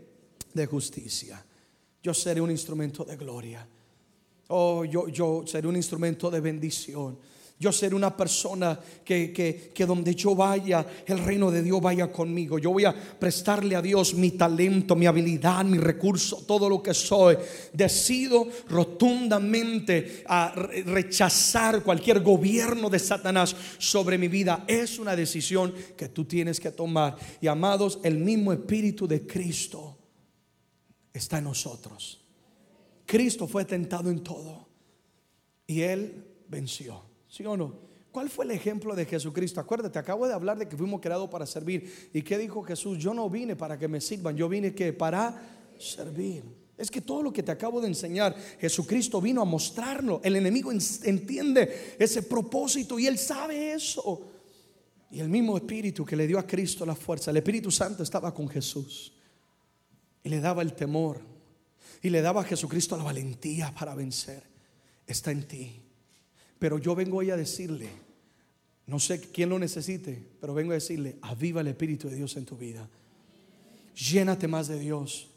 [0.52, 1.44] De justicia.
[2.02, 3.66] Yo seré un instrumento de gloria.
[4.48, 7.18] Oh, yo, yo seré un instrumento de bendición.
[7.60, 9.32] Yo seré una persona que,
[9.74, 12.58] que, donde yo vaya, el reino de Dios vaya conmigo.
[12.60, 16.94] Yo voy a prestarle a Dios mi talento, mi habilidad, mi recurso, todo lo que
[16.94, 17.36] soy.
[17.72, 24.64] Decido rotundamente a rechazar cualquier gobierno de Satanás sobre mi vida.
[24.68, 27.16] Es una decisión que tú tienes que tomar.
[27.40, 29.98] Y amados, el mismo Espíritu de Cristo
[31.12, 32.24] está en nosotros.
[33.04, 34.68] Cristo fue tentado en todo
[35.66, 37.07] y Él venció.
[37.38, 37.72] ¿Sí o no?
[38.10, 39.60] ¿Cuál fue el ejemplo de Jesucristo?
[39.60, 42.10] Acuérdate, acabo de hablar de que fuimos creados para servir.
[42.12, 42.98] ¿Y qué dijo Jesús?
[42.98, 46.42] Yo no vine para que me sirvan, yo vine que para servir.
[46.76, 50.20] Es que todo lo que te acabo de enseñar, Jesucristo vino a mostrarlo.
[50.24, 54.28] El enemigo entiende ese propósito y él sabe eso.
[55.12, 58.34] Y el mismo Espíritu que le dio a Cristo la fuerza, el Espíritu Santo estaba
[58.34, 59.12] con Jesús
[60.24, 61.20] y le daba el temor
[62.02, 64.42] y le daba a Jesucristo la valentía para vencer.
[65.06, 65.87] Está en ti.
[66.58, 67.88] Pero yo vengo hoy a decirle,
[68.86, 72.44] no sé quién lo necesite, pero vengo a decirle, aviva el Espíritu de Dios en
[72.44, 72.88] tu vida.
[73.94, 75.28] Llénate más de Dios.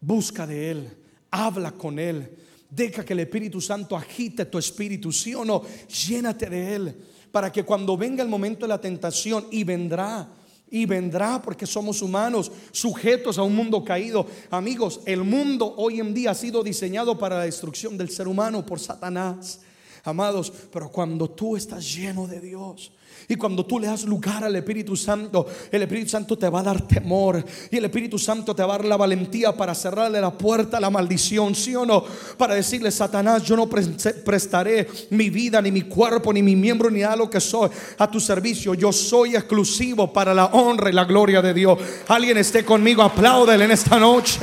[0.00, 0.88] Busca de Él.
[1.30, 2.36] Habla con Él.
[2.70, 5.62] Deja que el Espíritu Santo agite tu espíritu, sí o no.
[6.08, 6.96] Llénate de Él.
[7.32, 10.32] Para que cuando venga el momento de la tentación, y vendrá,
[10.70, 14.26] y vendrá porque somos humanos, sujetos a un mundo caído.
[14.50, 18.64] Amigos, el mundo hoy en día ha sido diseñado para la destrucción del ser humano
[18.64, 19.60] por Satanás.
[20.04, 22.92] Amados, pero cuando tú estás lleno de Dios,
[23.30, 26.62] y cuando tú le das lugar al Espíritu Santo, el Espíritu Santo te va a
[26.62, 27.44] dar temor.
[27.70, 30.80] Y el Espíritu Santo te va a dar la valentía para cerrarle la puerta a
[30.80, 32.02] la maldición, ¿sí o no?
[32.38, 37.02] Para decirle, Satanás, yo no prestaré mi vida, ni mi cuerpo, ni mi miembro, ni
[37.02, 38.72] a lo que soy a tu servicio.
[38.72, 41.78] Yo soy exclusivo para la honra y la gloria de Dios.
[42.08, 44.40] Alguien esté conmigo, apláudele en esta noche.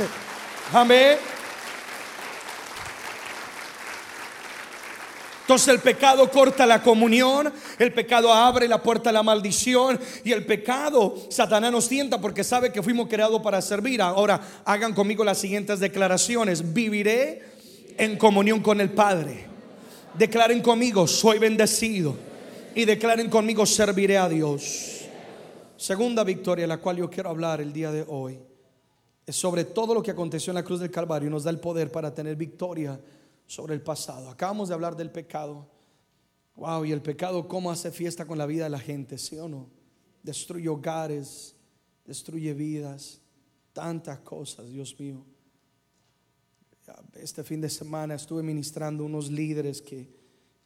[0.72, 1.35] Amén.
[5.46, 10.32] Entonces el pecado corta la comunión, el pecado abre la puerta a la maldición y
[10.32, 14.02] el pecado Satanás nos tienta porque sabe que fuimos creados para servir.
[14.02, 16.74] Ahora hagan conmigo las siguientes declaraciones.
[16.74, 17.44] Viviré
[17.96, 19.46] en comunión con el Padre.
[20.18, 22.16] Declaren conmigo, soy bendecido.
[22.74, 25.02] Y declaren conmigo, serviré a Dios.
[25.76, 28.36] Segunda victoria, la cual yo quiero hablar el día de hoy,
[29.24, 31.30] es sobre todo lo que aconteció en la cruz del Calvario.
[31.30, 32.98] Nos da el poder para tener victoria
[33.46, 34.28] sobre el pasado.
[34.28, 35.68] Acabamos de hablar del pecado.
[36.56, 39.48] Wow, y el pecado cómo hace fiesta con la vida de la gente, ¿sí o
[39.48, 39.68] no?
[40.22, 41.54] Destruye hogares,
[42.04, 43.20] destruye vidas,
[43.72, 45.24] tantas cosas, Dios mío.
[47.14, 50.08] Este fin de semana estuve ministrando unos líderes que,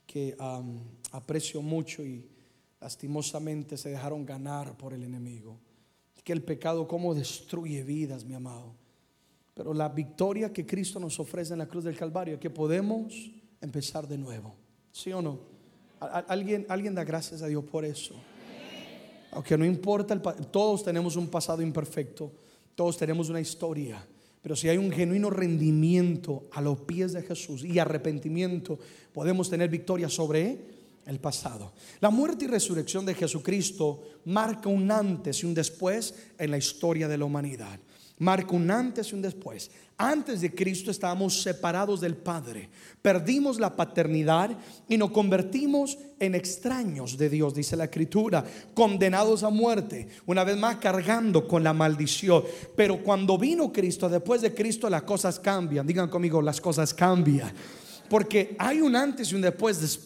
[0.06, 0.36] que
[1.10, 2.28] aprecio mucho y
[2.80, 5.58] lastimosamente se dejaron ganar por el enemigo.
[6.22, 8.74] Que el pecado cómo destruye vidas, mi amado.
[9.60, 13.30] Pero la victoria que Cristo nos ofrece en la cruz del Calvario es que podemos
[13.60, 14.54] empezar de nuevo.
[14.90, 15.38] ¿Sí o no?
[16.00, 18.14] ¿Alguien, alguien da gracias a Dios por eso.
[19.32, 22.32] Aunque no importa, todos tenemos un pasado imperfecto,
[22.74, 24.02] todos tenemos una historia.
[24.40, 28.78] Pero si hay un genuino rendimiento a los pies de Jesús y arrepentimiento,
[29.12, 30.58] podemos tener victoria sobre
[31.04, 31.74] el pasado.
[32.00, 37.08] La muerte y resurrección de Jesucristo marca un antes y un después en la historia
[37.08, 37.78] de la humanidad
[38.20, 39.70] marca un antes y un después.
[39.96, 42.70] Antes de Cristo estábamos separados del Padre,
[43.02, 44.56] perdimos la paternidad
[44.88, 50.56] y nos convertimos en extraños de Dios, dice la Escritura, condenados a muerte, una vez
[50.56, 52.44] más cargando con la maldición.
[52.76, 57.52] Pero cuando vino Cristo, después de Cristo las cosas cambian, digan conmigo, las cosas cambian.
[58.10, 60.00] Porque hay un antes y un después,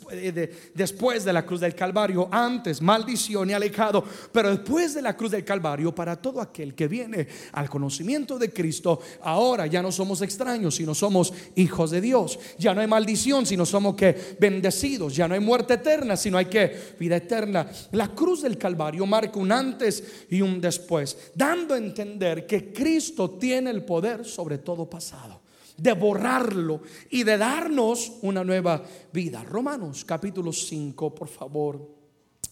[0.74, 5.30] después de la cruz del Calvario, antes maldición y alejado, pero después de la cruz
[5.30, 10.20] del Calvario, para todo aquel que viene al conocimiento de Cristo, ahora ya no somos
[10.20, 12.38] extraños, sino somos hijos de Dios.
[12.58, 15.16] Ya no hay maldición, sino somos que bendecidos.
[15.16, 17.66] Ya no hay muerte eterna, sino hay que vida eterna.
[17.92, 23.30] La cruz del Calvario marca un antes y un después, dando a entender que Cristo
[23.30, 25.43] tiene el poder sobre todo pasado
[25.76, 28.82] de borrarlo y de darnos una nueva
[29.12, 29.42] vida.
[29.44, 31.88] Romanos capítulo 5, por favor,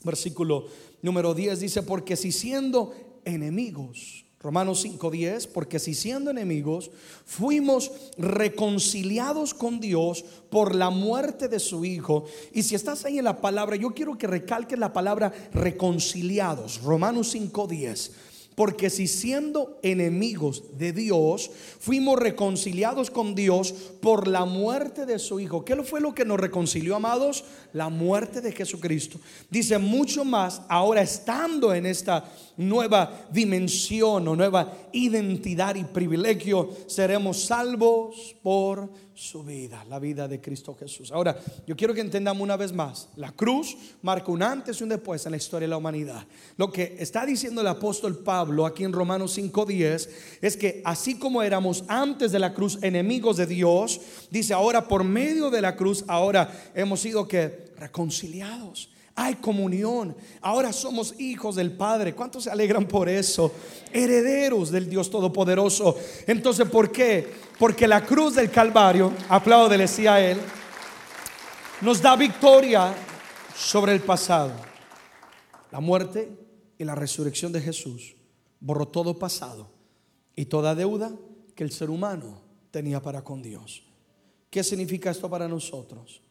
[0.04, 0.66] versículo
[1.02, 2.92] número 10 dice, porque si siendo
[3.24, 6.90] enemigos, Romanos 5:10, porque si siendo enemigos
[7.24, 13.24] fuimos reconciliados con Dios por la muerte de su Hijo, y si estás ahí en
[13.24, 18.10] la palabra, yo quiero que recalques la palabra reconciliados, Romanos 5:10.
[18.54, 25.40] Porque si siendo enemigos de Dios, fuimos reconciliados con Dios por la muerte de su
[25.40, 25.64] Hijo.
[25.64, 27.44] ¿Qué fue lo que nos reconcilió, amados?
[27.72, 29.18] La muerte de Jesucristo.
[29.50, 37.44] Dice mucho más, ahora estando en esta nueva dimensión o nueva identidad y privilegio, seremos
[37.44, 41.12] salvos por su vida, la vida de Cristo Jesús.
[41.12, 44.88] Ahora, yo quiero que entendamos una vez más, la cruz marca un antes y un
[44.88, 46.26] después en la historia de la humanidad.
[46.56, 50.08] Lo que está diciendo el apóstol Pablo aquí en Romanos 5:10
[50.40, 55.04] es que así como éramos antes de la cruz enemigos de Dios, dice ahora por
[55.04, 58.91] medio de la cruz, ahora hemos sido que reconciliados.
[59.14, 60.16] Hay comunión.
[60.40, 62.14] Ahora somos hijos del Padre.
[62.14, 63.52] ¿Cuántos se alegran por eso?
[63.92, 65.96] Herederos del Dios Todopoderoso.
[66.26, 67.30] Entonces, ¿por qué?
[67.58, 70.38] Porque la cruz del Calvario, aplaudo, decía él,
[71.82, 72.94] nos da victoria
[73.54, 74.52] sobre el pasado.
[75.70, 76.30] La muerte
[76.78, 78.14] y la resurrección de Jesús
[78.60, 79.70] borró todo pasado
[80.34, 81.12] y toda deuda
[81.54, 83.82] que el ser humano tenía para con Dios.
[84.48, 86.22] ¿Qué significa esto para nosotros?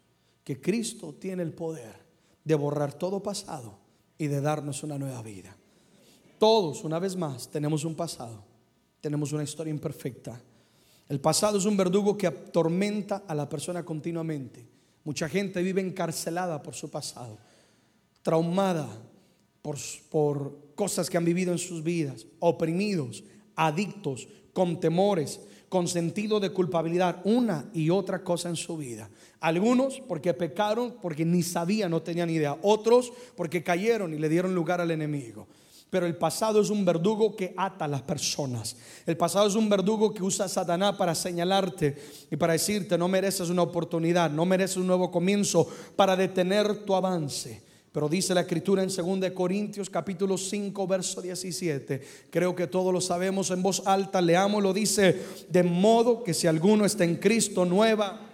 [0.44, 2.01] Que Cristo tiene el poder
[2.44, 3.78] de borrar todo pasado
[4.18, 5.56] y de darnos una nueva vida.
[6.38, 8.44] Todos, una vez más, tenemos un pasado,
[9.00, 10.42] tenemos una historia imperfecta.
[11.08, 14.68] El pasado es un verdugo que atormenta a la persona continuamente.
[15.04, 17.38] Mucha gente vive encarcelada por su pasado,
[18.22, 18.88] traumada
[19.62, 19.78] por,
[20.10, 23.24] por cosas que han vivido en sus vidas, oprimidos,
[23.56, 25.40] adictos, con temores,
[25.72, 29.10] con sentido de culpabilidad una y otra cosa en su vida.
[29.40, 32.58] Algunos porque pecaron, porque ni sabían, no tenían idea.
[32.62, 35.48] Otros porque cayeron y le dieron lugar al enemigo.
[35.90, 38.76] Pero el pasado es un verdugo que ata a las personas.
[39.06, 41.96] El pasado es un verdugo que usa Satanás para señalarte
[42.30, 46.94] y para decirte no mereces una oportunidad, no mereces un nuevo comienzo, para detener tu
[46.94, 47.64] avance.
[47.92, 52.02] Pero dice la escritura en 2 Corintios capítulo 5 verso 17.
[52.30, 56.86] Creo que todos lo sabemos en voz alta, leámoslo, dice, de modo que si alguno
[56.86, 58.30] está en Cristo nueva,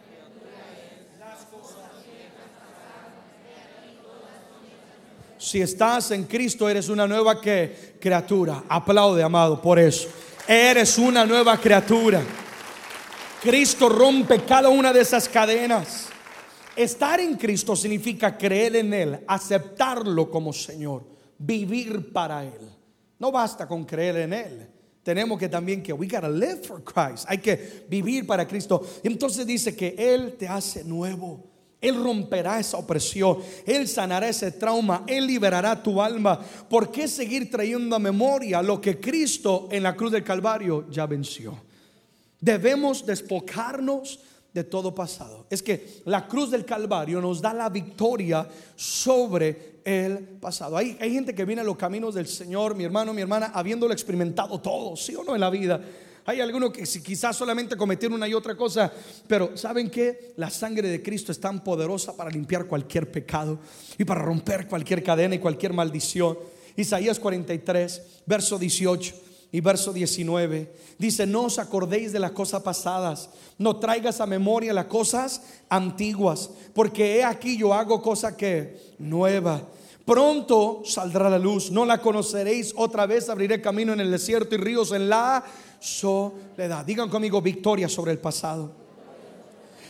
[5.40, 8.64] si estás en Cristo eres una nueva que criatura.
[8.70, 10.08] Aplaude, amado, por eso.
[10.48, 12.22] Eres una nueva criatura.
[13.42, 16.10] Cristo rompe cada una de esas cadenas.
[16.78, 21.04] Estar en Cristo significa creer en Él, aceptarlo como Señor,
[21.40, 22.70] vivir para Él.
[23.18, 24.68] No basta con creer en Él.
[25.02, 27.26] Tenemos que también que we gotta live for Christ.
[27.28, 28.86] Hay que vivir para Cristo.
[29.04, 31.44] Entonces dice que Él te hace nuevo.
[31.80, 36.40] Él romperá esa opresión, Él sanará ese trauma, Él liberará tu alma.
[36.70, 41.06] ¿Por qué seguir trayendo a memoria lo que Cristo en la cruz del Calvario ya
[41.06, 41.58] venció?
[42.40, 44.20] Debemos despojarnos
[44.54, 45.46] de todo pasado.
[45.50, 50.78] Es que la cruz del Calvario nos da la victoria sobre el pasado.
[50.78, 53.94] Hay, hay gente que viene a los caminos del Señor, mi hermano, mi hermana, habiéndolo
[53.94, 55.82] experimentado todo, sí o no en la vida.
[56.26, 58.92] Hay algunos que quizás solamente cometieron una y otra cosa,
[59.28, 63.60] pero ¿saben que La sangre de Cristo es tan poderosa para limpiar cualquier pecado
[63.98, 66.38] y para romper cualquier cadena y cualquier maldición.
[66.76, 70.72] Isaías 43, verso 18 y verso 19.
[70.98, 76.50] Dice, no os acordéis de las cosas pasadas, no traigas a memoria las cosas antiguas,
[76.74, 79.62] porque he aquí yo hago cosa que nueva.
[80.06, 84.58] Pronto saldrá la luz, no la conoceréis, otra vez abriré camino en el desierto y
[84.58, 85.44] ríos en la
[85.80, 86.86] soledad.
[86.86, 88.72] Digan conmigo victoria sobre el pasado.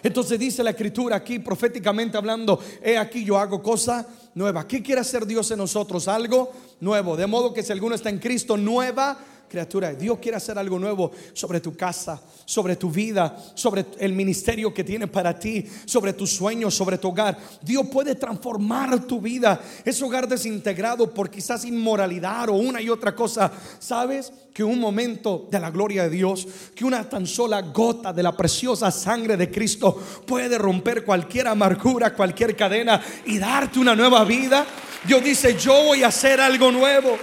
[0.04, 4.68] Entonces dice la escritura aquí proféticamente hablando, he aquí yo hago cosa nueva.
[4.68, 6.08] ¿Qué quiere hacer Dios en nosotros?
[6.08, 7.16] Algo nuevo.
[7.16, 9.94] De modo que si alguno está en Cristo, nueva criatura.
[9.94, 14.84] Dios quiere hacer algo nuevo sobre tu casa, sobre tu vida, sobre el ministerio que
[14.84, 17.38] tiene para ti, sobre tus sueños, sobre tu hogar.
[17.62, 19.62] Dios puede transformar tu vida.
[19.84, 23.52] Ese hogar desintegrado por quizás inmoralidad o una y otra cosa.
[23.80, 24.32] ¿Sabes?
[24.54, 28.36] Que un momento de la gloria de Dios, que una tan sola gota de la
[28.36, 34.66] preciosa sangre de Cristo puede romper cualquier amargura, cualquier cadena y darte una nueva vida.
[35.06, 37.18] Dios dice, yo voy a hacer algo nuevo.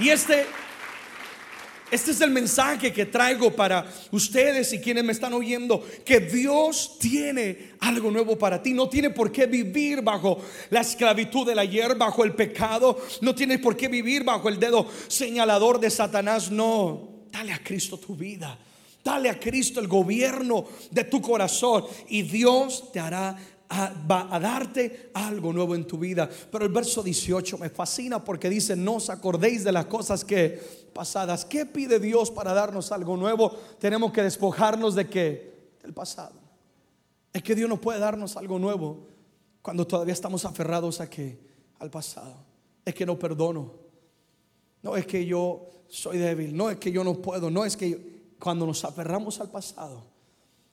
[0.00, 0.46] Y este,
[1.90, 6.96] este es el mensaje que traigo para ustedes y quienes me están oyendo, que Dios
[6.98, 8.72] tiene algo nuevo para ti.
[8.72, 12.98] No tiene por qué vivir bajo la esclavitud del ayer, bajo el pecado.
[13.20, 16.50] No tienes por qué vivir bajo el dedo señalador de Satanás.
[16.50, 18.58] No, dale a Cristo tu vida.
[19.02, 23.36] Dale a Cristo el gobierno de tu corazón y Dios te hará
[23.70, 26.28] va a darte algo nuevo en tu vida.
[26.50, 30.90] Pero el verso 18 me fascina porque dice, no os acordéis de las cosas que
[30.92, 31.44] pasadas.
[31.44, 33.50] ¿Qué pide Dios para darnos algo nuevo?
[33.78, 35.70] Tenemos que despojarnos de qué?
[35.82, 36.34] Del pasado.
[37.32, 39.06] Es que Dios no puede darnos algo nuevo
[39.62, 41.38] cuando todavía estamos aferrados a qué?
[41.78, 42.34] Al pasado.
[42.84, 43.72] Es que no perdono.
[44.82, 46.56] No es que yo soy débil.
[46.56, 47.50] No es que yo no puedo.
[47.50, 50.10] No es que cuando nos aferramos al pasado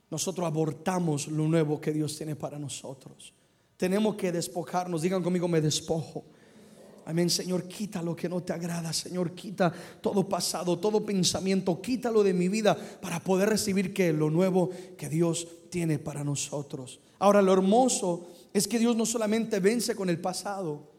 [0.10, 3.34] nosotros abortamos lo nuevo que Dios tiene para nosotros.
[3.78, 5.02] Tenemos que despojarnos.
[5.02, 6.26] Digan conmigo, me despojo.
[7.06, 12.22] Amén, Señor, quita lo que no te agrada, Señor, quita todo pasado, todo pensamiento, quítalo
[12.22, 17.00] de mi vida para poder recibir que lo nuevo que Dios tiene para nosotros.
[17.18, 20.92] Ahora, lo hermoso es que Dios no solamente vence con el pasado,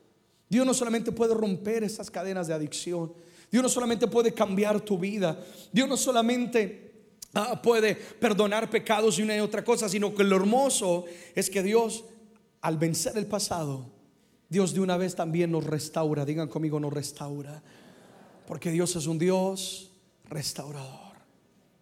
[0.48, 3.12] Dios no solamente puede romper esas cadenas de adicción,
[3.52, 5.38] Dios no solamente puede cambiar tu vida,
[5.72, 6.87] Dios no solamente
[7.62, 12.04] Puede perdonar pecados y una y otra cosa, sino que lo hermoso es que Dios,
[12.60, 13.86] al vencer el pasado,
[14.48, 16.24] Dios de una vez también nos restaura.
[16.24, 17.62] Digan conmigo, nos restaura.
[18.46, 19.92] Porque Dios es un Dios
[20.24, 21.16] restaurador.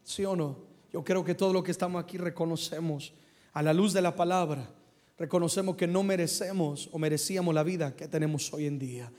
[0.02, 0.58] ¿Sí o no?
[0.92, 3.12] Yo creo que todo lo que estamos aquí reconocemos
[3.52, 4.68] a la luz de la palabra.
[5.16, 9.12] Reconocemos que no merecemos o merecíamos la vida que tenemos hoy en día.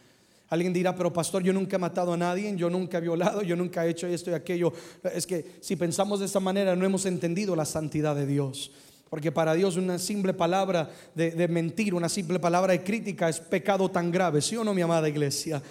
[0.50, 3.56] Alguien dirá, pero pastor, yo nunca he matado a nadie, yo nunca he violado, yo
[3.56, 4.72] nunca he hecho esto y aquello.
[5.14, 8.72] Es que si pensamos de esa manera no hemos entendido la santidad de Dios.
[9.10, 13.90] Porque para Dios una simple palabra de, mentir, una simple palabra de crítica es pecado
[13.90, 14.42] tan grave.
[14.42, 15.62] ¿Sí o no, mi amada iglesia?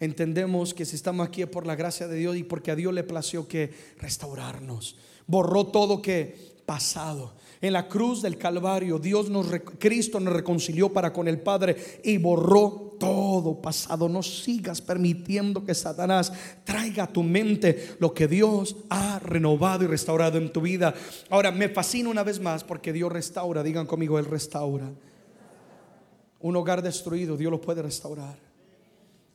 [0.00, 2.92] Entendemos que si estamos aquí es por la gracia de Dios y porque a Dios
[2.92, 4.96] le plació que restaurarnos.
[5.26, 7.32] Borró todo que pasado.
[7.62, 9.46] En la cruz del Calvario, Dios nos,
[9.78, 14.08] Cristo nos reconcilió para con el Padre y borró todo pasado.
[14.08, 16.32] No sigas permitiendo que Satanás
[16.64, 20.94] traiga a tu mente lo que Dios ha renovado y restaurado en tu vida.
[21.28, 23.62] Ahora, me fascina una vez más porque Dios restaura.
[23.62, 24.90] Digan conmigo, Él restaura.
[26.40, 28.38] Un hogar destruido, Dios lo puede restaurar.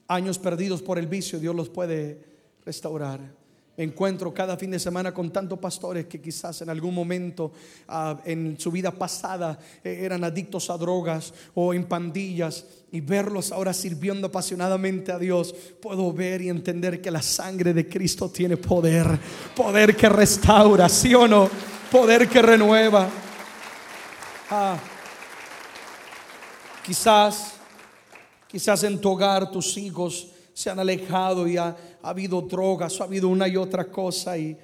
[0.07, 2.23] Años perdidos por el vicio, Dios los puede
[2.65, 3.44] restaurar
[3.77, 7.51] encuentro cada fin de semana con tantos pastores que quizás en algún momento
[7.87, 13.51] ah, en su vida pasada eh, eran adictos a drogas o en pandillas y verlos
[13.51, 18.55] ahora sirviendo apasionadamente a Dios, puedo ver y entender que la sangre de Cristo tiene
[18.55, 19.19] poder,
[19.53, 21.49] poder que restaura, sí o no,
[21.91, 23.09] poder que renueva.
[24.49, 24.77] Ah,
[26.85, 27.55] quizás,
[28.47, 33.27] quizás en tu hogar tus hijos se han alejado y ha, habido drogas, ha habido
[33.27, 34.57] una y otra cosa y,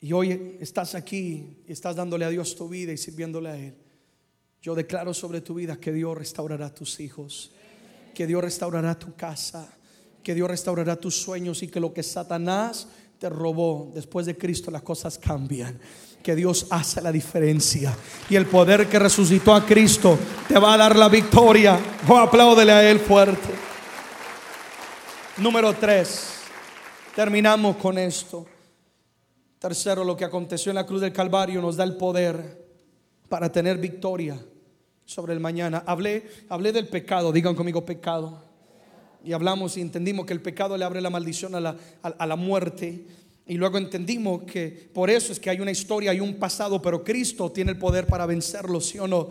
[0.00, 3.74] y hoy estás aquí y estás dándole a Dios tu vida y sirviéndole a Él.
[4.62, 7.50] Yo declaro sobre tu vida que Dios restaurará tus hijos,
[8.14, 9.70] que Dios restaurará tu casa,
[10.22, 14.70] que Dios restaurará tus sueños y que lo que Satanás te robó después de Cristo
[14.70, 15.78] las cosas cambian.
[16.22, 17.94] Que Dios hace la diferencia
[18.30, 21.78] y el poder que resucitó a Cristo te va a dar la victoria.
[22.08, 23.65] Oh, apláudele a Él fuerte.
[25.38, 26.28] Número tres,
[27.14, 28.46] terminamos con esto.
[29.58, 32.66] Tercero, lo que aconteció en la cruz del Calvario nos da el poder
[33.28, 34.42] para tener victoria
[35.04, 35.84] sobre el mañana.
[35.86, 38.42] Hablé, hablé del pecado, digan conmigo pecado.
[39.22, 42.36] Y hablamos y entendimos que el pecado le abre la maldición a la, a la
[42.36, 43.04] muerte.
[43.46, 47.04] Y luego entendimos que por eso es que hay una historia y un pasado, pero
[47.04, 49.28] Cristo tiene el poder para vencerlo, ¿sí o no?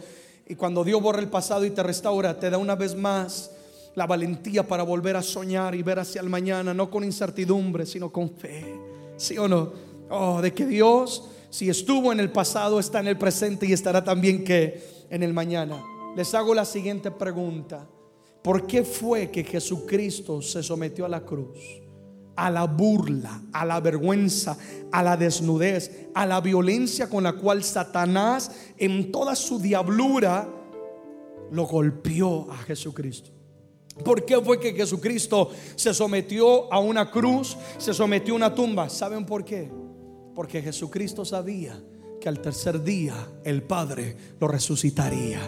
[0.48, 3.50] Y cuando Dios borra el pasado y te restaura, te da una vez más
[3.96, 8.12] la valentía para volver a soñar y ver hacia el mañana, no con incertidumbre, sino
[8.12, 8.80] con fe.
[9.18, 9.72] ¿Sí o no?
[10.10, 14.04] Oh, de que Dios, si estuvo en el pasado, está en el presente y estará
[14.04, 15.84] también que en el mañana.
[16.16, 17.88] Les hago la siguiente pregunta.
[18.44, 21.58] ¿Por qué fue que Jesucristo se sometió a la cruz?
[22.36, 24.58] A la burla, a la vergüenza,
[24.92, 30.48] a la desnudez, a la violencia con la cual Satanás en toda su diablura
[31.52, 33.35] lo golpeó a Jesucristo.
[34.04, 38.90] ¿Por qué fue que Jesucristo se sometió a una cruz, se sometió a una tumba?
[38.90, 39.72] ¿Saben por qué?
[40.34, 41.82] Porque Jesucristo sabía
[42.20, 43.16] que al tercer día
[43.46, 45.40] el Padre lo resucitaría.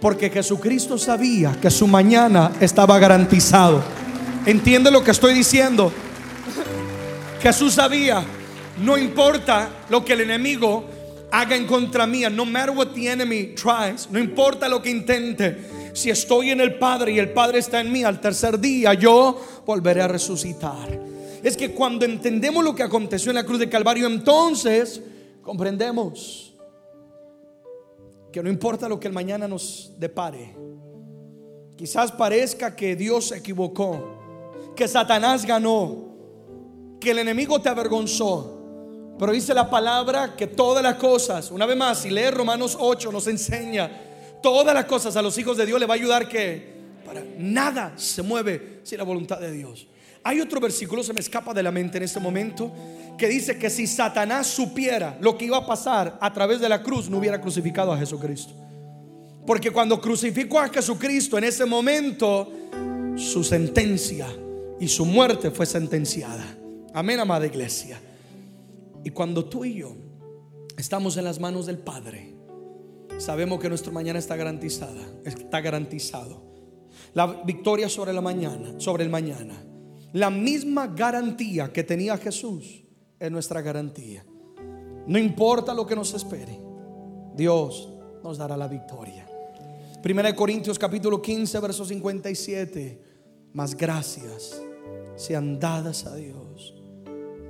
[0.00, 3.82] Porque Jesucristo sabía que su mañana estaba garantizado.
[4.46, 5.92] ¿Entiende lo que estoy diciendo?
[7.42, 8.24] Jesús sabía,
[8.80, 10.84] no importa lo que el enemigo
[11.32, 15.77] haga en contra mía, no matter what the enemy tries, no importa lo que intente
[15.98, 19.40] si estoy en el Padre y el Padre está en mí, al tercer día yo
[19.66, 20.88] volveré a resucitar.
[21.42, 25.02] Es que cuando entendemos lo que aconteció en la cruz de Calvario, entonces
[25.42, 26.54] comprendemos
[28.32, 30.54] que no importa lo que el mañana nos depare.
[31.76, 36.14] Quizás parezca que Dios se equivocó, que Satanás ganó,
[37.00, 38.54] que el enemigo te avergonzó.
[39.18, 43.10] Pero dice la palabra que todas las cosas, una vez más, si lees Romanos 8,
[43.10, 44.07] nos enseña
[44.42, 47.94] todas las cosas a los hijos de Dios le va a ayudar que para nada
[47.96, 49.88] se mueve sin la voluntad de Dios.
[50.24, 52.72] Hay otro versículo, se me escapa de la mente en este momento,
[53.16, 56.82] que dice que si Satanás supiera lo que iba a pasar a través de la
[56.82, 58.52] cruz, no hubiera crucificado a Jesucristo.
[59.46, 62.52] Porque cuando crucificó a Jesucristo en ese momento,
[63.16, 64.28] su sentencia
[64.78, 66.44] y su muerte fue sentenciada.
[66.92, 67.98] Amén, amada iglesia.
[69.02, 69.96] Y cuando tú y yo
[70.76, 72.34] estamos en las manos del Padre,
[73.18, 76.42] sabemos que nuestro mañana está garantizada, está garantizado.
[77.14, 79.62] La victoria sobre la mañana, sobre el mañana.
[80.12, 82.84] La misma garantía que tenía Jesús
[83.18, 84.24] es nuestra garantía.
[85.06, 86.60] No importa lo que nos espere,
[87.34, 87.88] Dios
[88.22, 89.26] nos dará la victoria.
[90.02, 93.02] Primera de Corintios capítulo 15, verso 57.
[93.52, 94.62] Más gracias
[95.16, 96.74] sean dadas a Dios,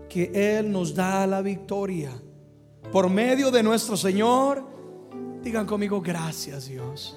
[0.09, 2.11] que Él nos da la victoria
[2.91, 4.78] por medio de nuestro Señor
[5.43, 7.17] Digan conmigo, gracias Dios,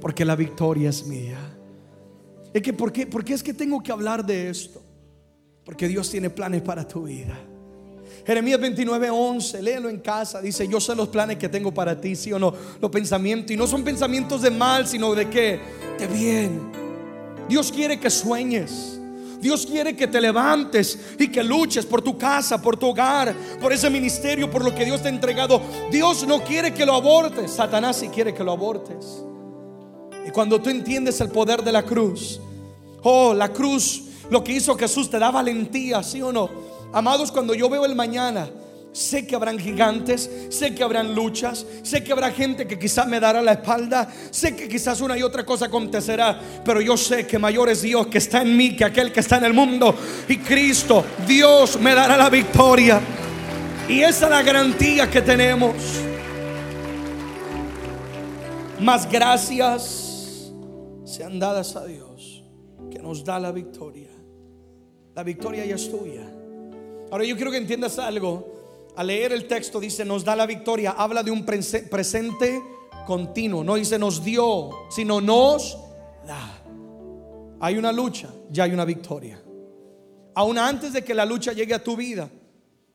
[0.00, 1.38] porque la victoria es mía.
[2.52, 4.82] Es que, ¿por qué, ¿por qué es que tengo que hablar de esto?
[5.64, 7.38] Porque Dios tiene planes para tu vida.
[8.26, 10.40] Jeremías 29, 11, léelo en casa.
[10.40, 12.52] Dice: Yo sé los planes que tengo para ti, sí o no.
[12.80, 15.60] Los pensamientos, y no son pensamientos de mal, sino de qué?
[15.98, 16.60] De bien.
[17.48, 19.01] Dios quiere que sueñes.
[19.42, 23.72] Dios quiere que te levantes y que luches por tu casa, por tu hogar, por
[23.72, 25.60] ese ministerio, por lo que Dios te ha entregado.
[25.90, 27.50] Dios no quiere que lo abortes.
[27.50, 29.24] Satanás sí quiere que lo abortes.
[30.24, 32.40] Y cuando tú entiendes el poder de la cruz,
[33.02, 36.48] oh, la cruz, lo que hizo Jesús te da valentía, ¿sí o no?
[36.92, 38.48] Amados, cuando yo veo el mañana,
[38.92, 43.20] Sé que habrán gigantes, sé que habrán luchas, sé que habrá gente que quizás me
[43.20, 47.38] dará la espalda, sé que quizás una y otra cosa acontecerá, pero yo sé que
[47.38, 49.94] mayor es Dios que está en mí que aquel que está en el mundo.
[50.28, 53.00] Y Cristo, Dios me dará la victoria.
[53.88, 55.74] Y esa es la garantía que tenemos.
[58.78, 60.52] Más gracias
[61.04, 62.44] sean dadas a Dios
[62.90, 64.10] que nos da la victoria.
[65.14, 66.28] La victoria ya es tuya.
[67.10, 68.61] Ahora yo quiero que entiendas algo
[68.96, 72.62] al leer el texto dice nos da la victoria, habla de un presente
[73.06, 75.78] continuo, no dice nos dio, sino nos
[76.26, 76.62] da.
[77.60, 79.40] Hay una lucha, ya hay una victoria.
[80.34, 82.28] Aún antes de que la lucha llegue a tu vida,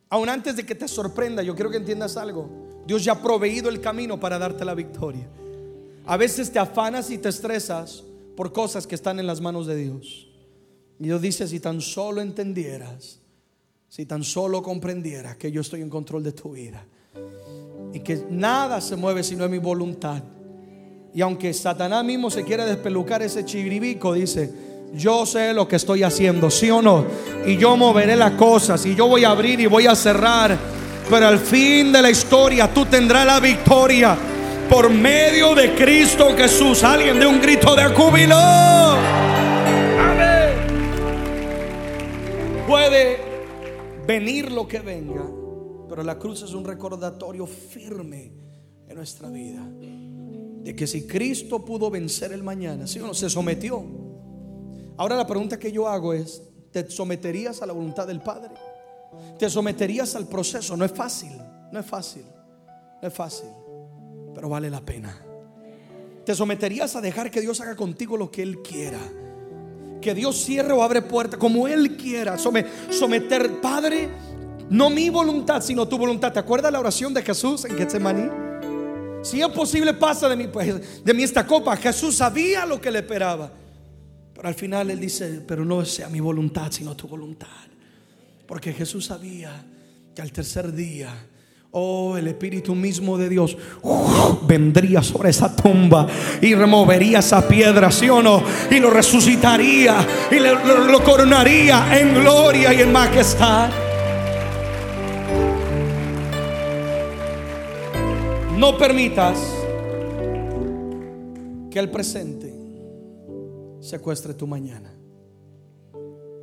[0.10, 2.50] aún antes de que te sorprenda, yo quiero que entiendas algo.
[2.86, 5.30] Dios ya ha proveído el camino para darte la victoria.
[6.06, 8.04] A veces te afanas y te estresas
[8.36, 10.28] por cosas que están en las manos de Dios.
[11.00, 13.22] Y Dios dice, si tan solo entendieras
[13.90, 16.86] si tan solo comprendiera que yo estoy en control de tu vida
[17.94, 20.22] y que nada se mueve si no es mi voluntad.
[21.14, 24.52] Y aunque Satanás mismo se quiera despelucar ese chiribico, dice,
[24.94, 27.06] yo sé lo que estoy haciendo, sí o no.
[27.46, 30.58] Y yo moveré las cosas y yo voy a abrir y voy a cerrar.
[31.10, 34.18] Pero al fin de la historia tú tendrás la victoria
[34.70, 36.84] por medio de Cristo Jesús.
[36.84, 38.36] Alguien de un grito de júbilo.
[39.98, 40.54] Amén.
[42.68, 43.27] Puede
[44.08, 45.30] venir lo que venga,
[45.90, 48.32] pero la cruz es un recordatorio firme
[48.88, 53.86] en nuestra vida de que si Cristo pudo vencer el mañana, si uno se sometió.
[54.98, 56.42] Ahora la pregunta que yo hago es,
[56.72, 58.56] ¿te someterías a la voluntad del Padre?
[59.38, 60.76] ¿Te someterías al proceso?
[60.76, 61.38] No es fácil,
[61.72, 62.26] no es fácil,
[63.02, 63.50] no es fácil,
[64.34, 65.22] pero vale la pena.
[66.26, 69.00] ¿Te someterías a dejar que Dios haga contigo lo que Él quiera?
[70.02, 72.38] Que Dios cierre o abre puertas como Él quiera.
[72.38, 74.10] Someter, Padre,
[74.70, 76.34] no mi voluntad, sino tu voluntad.
[76.34, 78.30] ¿Te acuerdas la oración de Jesús en Getsemaní?
[79.24, 81.76] Si es posible, pasa de mí, pues, de mí esta copa.
[81.76, 83.52] Jesús sabía lo que le esperaba.
[84.34, 87.48] Pero al final Él dice, pero no sea mi voluntad, sino tu voluntad.
[88.46, 89.66] Porque Jesús sabía
[90.14, 91.14] que al tercer día
[91.72, 93.56] Oh, el Espíritu mismo de Dios
[94.48, 96.08] vendría sobre esa tumba
[96.42, 98.42] y removería esa piedra, ¿sí o no?
[98.72, 99.96] Y lo resucitaría
[100.32, 103.70] y lo coronaría en gloria y en majestad.
[108.58, 109.38] No permitas
[111.70, 112.56] que el presente
[113.80, 114.92] secuestre tu mañana.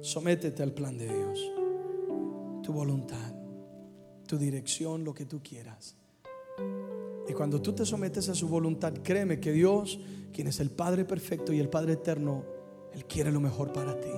[0.01, 1.41] Sométete al plan de Dios,
[2.63, 3.34] tu voluntad,
[4.39, 5.97] dirección, lo que tú quieras.
[7.29, 9.99] Y cuando tú te sometes a su voluntad, créeme que Dios,
[10.33, 12.45] quien es el Padre perfecto y el Padre eterno,
[12.93, 14.13] Él quiere lo mejor para ti.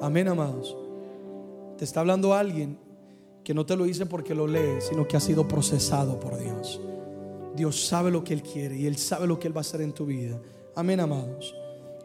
[0.00, 0.76] Amén, amados.
[1.76, 2.78] Te está hablando alguien
[3.42, 6.80] que no te lo dice porque lo lee, sino que ha sido procesado por Dios.
[7.56, 9.80] Dios sabe lo que Él quiere y Él sabe lo que Él va a hacer
[9.80, 10.40] en tu vida.
[10.74, 11.54] Amén, amados.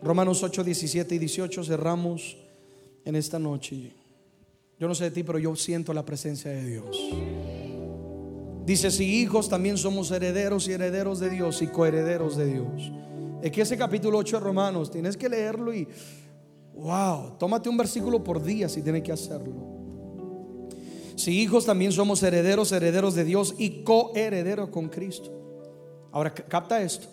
[0.02, 2.38] Romanos 8, 17 y 18 cerramos
[3.06, 3.95] en esta noche.
[4.80, 6.98] Yo no sé de ti, pero yo siento la presencia de Dios.
[8.66, 12.92] Dice, si hijos también somos herederos y herederos de Dios y coherederos de Dios.
[13.42, 15.88] Es que ese capítulo 8 de Romanos, tienes que leerlo y,
[16.74, 19.54] wow, tómate un versículo por día si tienes que hacerlo.
[21.16, 25.32] Si hijos también somos herederos, herederos de Dios y coherederos con Cristo.
[26.12, 27.08] Ahora capta esto.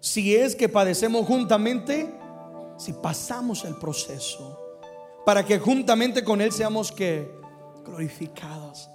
[0.00, 2.08] Si es que padecemos juntamente,
[2.76, 4.57] si pasamos el proceso,
[5.24, 6.94] para que juntamente con Él seamos
[7.84, 8.88] glorificados.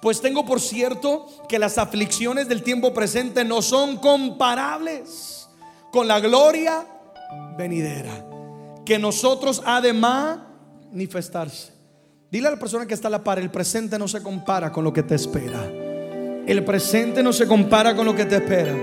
[0.00, 5.48] Pues tengo por cierto que las aflicciones del tiempo presente no son comparables
[5.90, 6.86] con la gloria
[7.56, 8.26] venidera
[8.84, 11.72] que nosotros ha de manifestarse.
[12.30, 14.84] Dile a la persona que está a la par, el presente no se compara con
[14.84, 15.64] lo que te espera.
[16.46, 18.74] El presente no se compara con lo que te espera.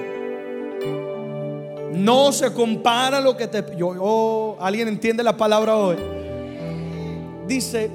[1.94, 6.23] No se compara lo que te yo, alguien entiende la palabra hoy.
[7.48, 7.90] Dice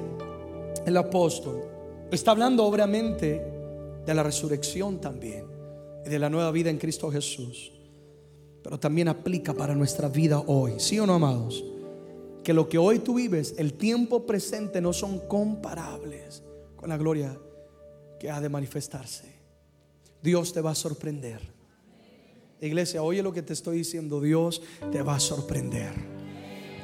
[0.85, 1.63] el apóstol,
[2.11, 3.43] está hablando obviamente
[4.05, 5.45] de la resurrección también
[6.05, 7.71] y de la nueva vida en Cristo Jesús.
[8.63, 11.63] Pero también aplica para nuestra vida hoy, ¿sí o no, amados?
[12.43, 16.43] que lo que hoy tú vives, el tiempo presente, no son comparables
[16.75, 17.37] con la gloria
[18.19, 19.35] que ha de manifestarse.
[20.21, 21.41] Dios te va a sorprender.
[22.61, 24.19] Iglesia, oye lo que te estoy diciendo.
[24.19, 25.93] Dios te va a sorprender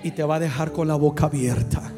[0.03, 1.93] y te va a dejar con la boca abierta.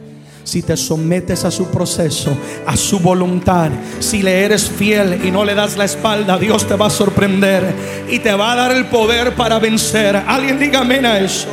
[0.47, 3.69] Si te sometes a su proceso, a su voluntad,
[3.99, 7.75] si le eres fiel y no le das la espalda, Dios te va a sorprender
[8.09, 10.15] y te va a dar el poder para vencer.
[10.15, 11.49] Alguien diga amén a eso.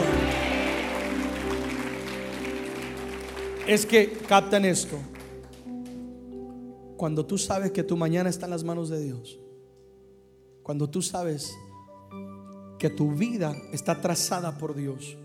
[3.67, 4.99] es que captan esto.
[6.97, 9.39] Cuando tú sabes que tu mañana está en las manos de Dios,
[10.63, 11.55] cuando tú sabes
[12.79, 15.17] que tu vida está trazada por Dios.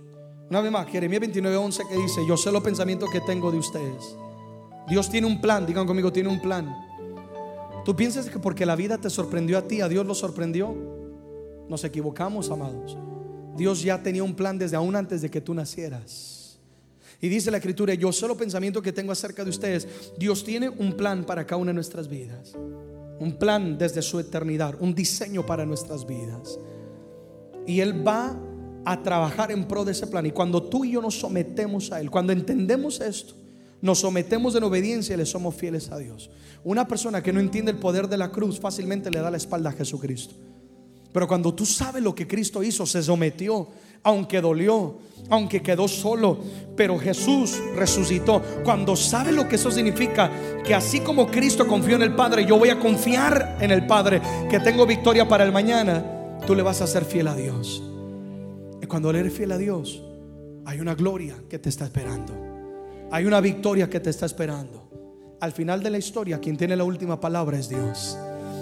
[0.49, 4.15] Una vez más, Jeremías 29:11 que dice, yo sé los pensamientos que tengo de ustedes.
[4.87, 6.75] Dios tiene un plan, digan conmigo, tiene un plan.
[7.85, 10.75] Tú piensas que porque la vida te sorprendió a ti, a Dios lo sorprendió.
[11.69, 12.97] Nos equivocamos, amados.
[13.55, 16.59] Dios ya tenía un plan desde aún antes de que tú nacieras.
[17.21, 19.87] Y dice la escritura, yo sé los pensamientos que tengo acerca de ustedes.
[20.17, 22.55] Dios tiene un plan para cada una de nuestras vidas.
[23.19, 26.57] Un plan desde su eternidad, un diseño para nuestras vidas.
[27.67, 28.35] Y Él va
[28.85, 30.25] a trabajar en pro de ese plan.
[30.25, 33.35] Y cuando tú y yo nos sometemos a Él, cuando entendemos esto,
[33.81, 36.29] nos sometemos en obediencia y le somos fieles a Dios.
[36.63, 39.69] Una persona que no entiende el poder de la cruz fácilmente le da la espalda
[39.69, 40.35] a Jesucristo.
[41.11, 43.67] Pero cuando tú sabes lo que Cristo hizo, se sometió,
[44.03, 44.99] aunque dolió,
[45.29, 46.37] aunque quedó solo,
[46.75, 48.43] pero Jesús resucitó.
[48.63, 50.31] Cuando sabe lo que eso significa,
[50.63, 54.21] que así como Cristo confió en el Padre, yo voy a confiar en el Padre,
[54.49, 57.81] que tengo victoria para el mañana, tú le vas a ser fiel a Dios.
[58.89, 60.01] Cuando eres fiel a Dios,
[60.65, 62.33] hay una gloria que te está esperando.
[63.11, 65.37] Hay una victoria que te está esperando.
[65.39, 68.17] Al final de la historia, quien tiene la última palabra es Dios.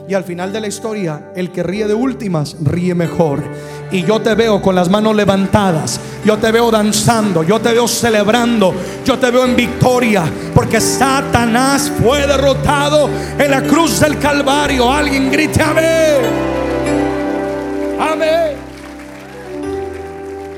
[0.09, 3.41] Y al final de la historia, el que ríe de últimas, ríe mejor.
[3.89, 5.97] Y yo te veo con las manos levantadas.
[6.25, 7.43] Yo te veo danzando.
[7.43, 8.73] Yo te veo celebrando.
[9.05, 10.25] Yo te veo en victoria.
[10.53, 13.09] Porque Satanás fue derrotado
[13.39, 14.91] en la cruz del Calvario.
[14.91, 16.17] Alguien grite amén.
[17.97, 18.66] Amén.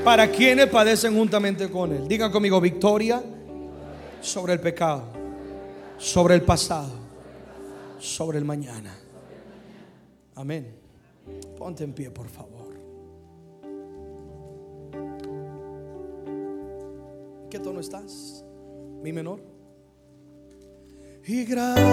[0.04, 2.08] Para quienes padecen juntamente con Él.
[2.08, 3.22] Digan conmigo victoria
[4.20, 5.04] sobre el pecado.
[5.98, 6.92] Sobre el pasado.
[7.98, 8.96] Sobre el mañana.
[10.34, 10.74] Amén.
[11.58, 12.60] Ponte en pie, por favor.
[17.50, 18.44] ¿Qué tono estás?
[19.02, 19.40] Mi menor.
[21.26, 21.84] Y gracias,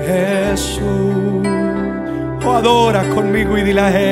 [0.06, 1.48] Jesús.
[2.44, 4.09] Oh, adora conmigo y dile a Él.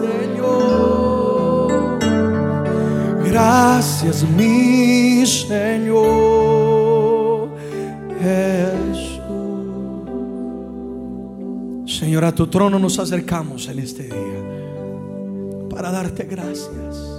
[0.00, 1.68] Señor.
[3.24, 6.70] Gracias, mi Señor.
[8.20, 9.18] Jesús.
[11.98, 14.40] Señor, a tu trono nos acercamos en este día
[15.68, 17.11] para darte gracias.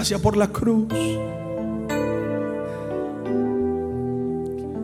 [0.00, 0.88] Gracias por la cruz.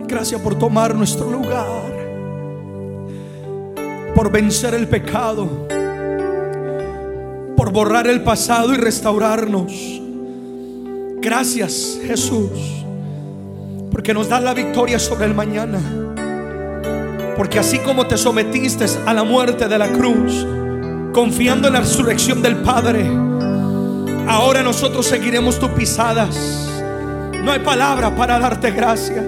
[0.06, 1.64] Gracias por tomar nuestro lugar.
[4.14, 5.48] Por vencer el pecado.
[7.56, 9.72] Por borrar el pasado y restaurarnos.
[11.22, 12.50] Gracias Jesús.
[13.90, 15.80] Porque nos da la victoria sobre el mañana.
[17.38, 20.46] Porque así como te sometiste a la muerte de la cruz,
[21.14, 23.10] confiando en la resurrección del Padre,
[24.26, 26.36] ahora nosotros seguiremos tus pisadas.
[27.42, 29.24] No hay palabra para darte gracias.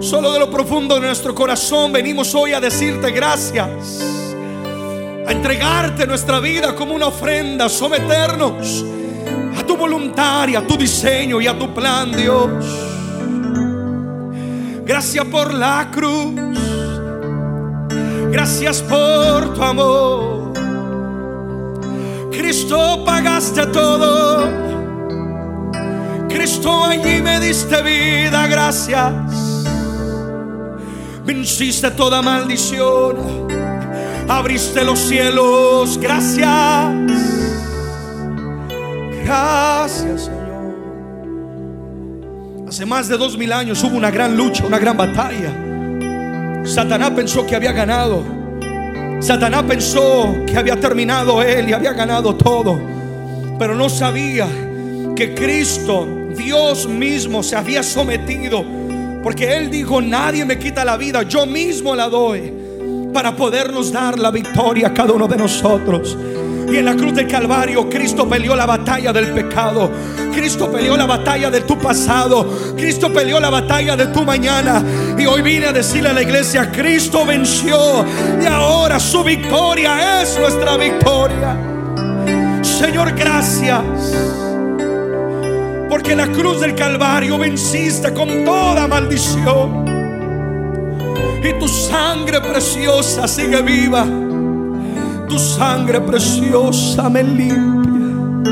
[0.00, 4.00] Solo de lo profundo de nuestro corazón venimos hoy a decirte gracias.
[5.26, 8.84] A entregarte nuestra vida como una ofrenda, someternos
[9.58, 12.50] a tu voluntad y a tu diseño y a tu plan, Dios.
[14.84, 16.34] Gracias por la cruz.
[18.30, 20.33] Gracias por tu amor.
[22.44, 24.46] Cristo pagaste todo.
[26.28, 29.14] Cristo allí me diste vida, gracias.
[31.24, 33.48] Venciste toda maldición.
[34.28, 36.92] Abriste los cielos, gracias.
[39.24, 40.74] Gracias, Señor.
[42.68, 46.62] Hace más de dos mil años hubo una gran lucha, una gran batalla.
[46.66, 48.33] Satanás pensó que había ganado.
[49.24, 52.78] Satanás pensó que había terminado él y había ganado todo.
[53.58, 54.46] Pero no sabía
[55.16, 56.06] que Cristo,
[56.36, 58.62] Dios mismo, se había sometido.
[59.22, 62.52] Porque Él dijo, nadie me quita la vida, yo mismo la doy.
[63.14, 66.18] Para podernos dar la victoria a cada uno de nosotros.
[66.70, 69.90] Y en la cruz del Calvario Cristo peleó la batalla del pecado.
[70.34, 72.74] Cristo peleó la batalla de tu pasado.
[72.76, 74.82] Cristo peleó la batalla de tu mañana.
[75.18, 78.04] Y hoy vine a decirle a la iglesia, Cristo venció.
[78.42, 81.56] Y ahora su victoria es nuestra victoria.
[82.62, 83.82] Señor, gracias.
[85.88, 89.84] Porque en la cruz del Calvario venciste con toda maldición.
[91.42, 94.23] Y tu sangre preciosa sigue viva.
[95.34, 98.44] Tu sangre preciosa me limpia.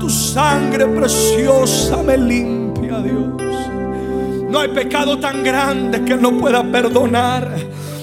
[0.00, 4.50] Tu sangre preciosa me limpia, Dios.
[4.50, 7.56] No hay pecado tan grande que no pueda perdonar.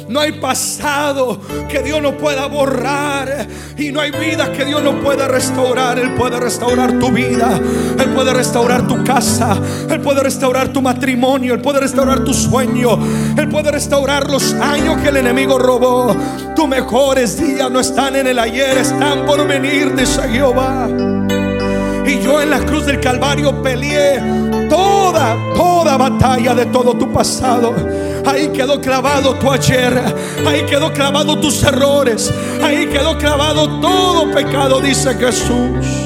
[0.07, 1.39] No hay pasado
[1.69, 3.47] que Dios no pueda borrar.
[3.77, 5.99] Y no hay vida que Dios no pueda restaurar.
[5.99, 7.59] Él puede restaurar tu vida.
[7.99, 9.57] Él puede restaurar tu casa.
[9.89, 11.53] Él puede restaurar tu matrimonio.
[11.53, 12.99] Él puede restaurar tu sueño.
[13.37, 16.15] Él puede restaurar los años que el enemigo robó.
[16.55, 20.87] Tus mejores días no están en el ayer, están por venir, dice Jehová.
[22.23, 24.19] Yo en la cruz del Calvario peleé
[24.69, 27.73] toda, toda batalla de todo tu pasado.
[28.25, 29.93] Ahí quedó clavado tu ayer.
[30.45, 32.33] Ahí quedó clavado tus errores.
[32.63, 36.05] Ahí quedó clavado todo pecado, dice Jesús.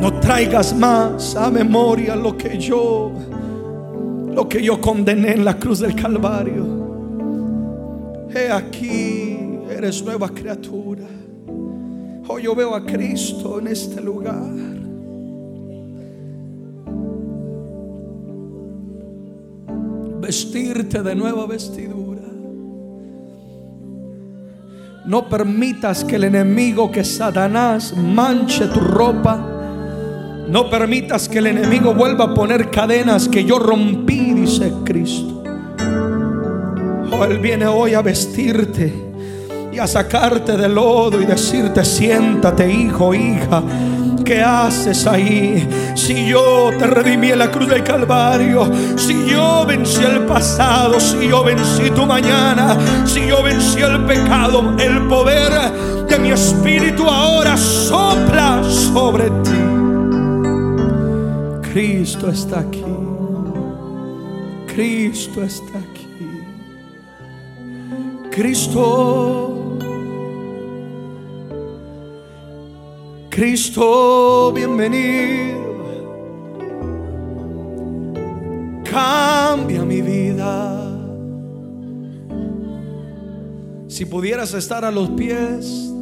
[0.00, 3.12] No traigas más a memoria lo que yo,
[4.34, 6.80] lo que yo condené en la cruz del Calvario.
[8.34, 9.38] He aquí,
[9.68, 11.04] eres nueva criatura.
[12.28, 14.69] Hoy yo veo a Cristo en este lugar.
[20.30, 22.22] Vestirte de nueva vestidura.
[25.04, 29.44] No permitas que el enemigo, que Satanás, manche tu ropa.
[30.48, 35.42] No permitas que el enemigo vuelva a poner cadenas que yo rompí, dice Cristo.
[37.10, 39.09] Oh, Él viene hoy a vestirte
[39.72, 43.62] y a sacarte del lodo y decirte, siéntate hijo, hija,
[44.24, 45.68] ¿qué haces ahí?
[45.94, 51.28] Si yo te redimí en la cruz del Calvario, si yo vencí el pasado, si
[51.28, 55.52] yo vencí tu mañana, si yo vencí el pecado, el poder
[56.08, 59.70] de mi espíritu ahora sopla sobre ti.
[61.72, 62.84] Cristo está aquí.
[64.66, 66.08] Cristo está aquí.
[68.30, 69.59] Cristo.
[73.30, 75.60] Cristo, bienvenido.
[78.90, 80.98] Cambia mi vida.
[83.86, 85.92] Si pudieras estar a los pies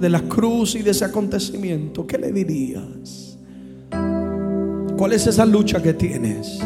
[0.00, 3.38] de la cruz y de ese acontecimiento, ¿qué le dirías?
[4.98, 6.58] ¿Cuál es esa lucha que tienes?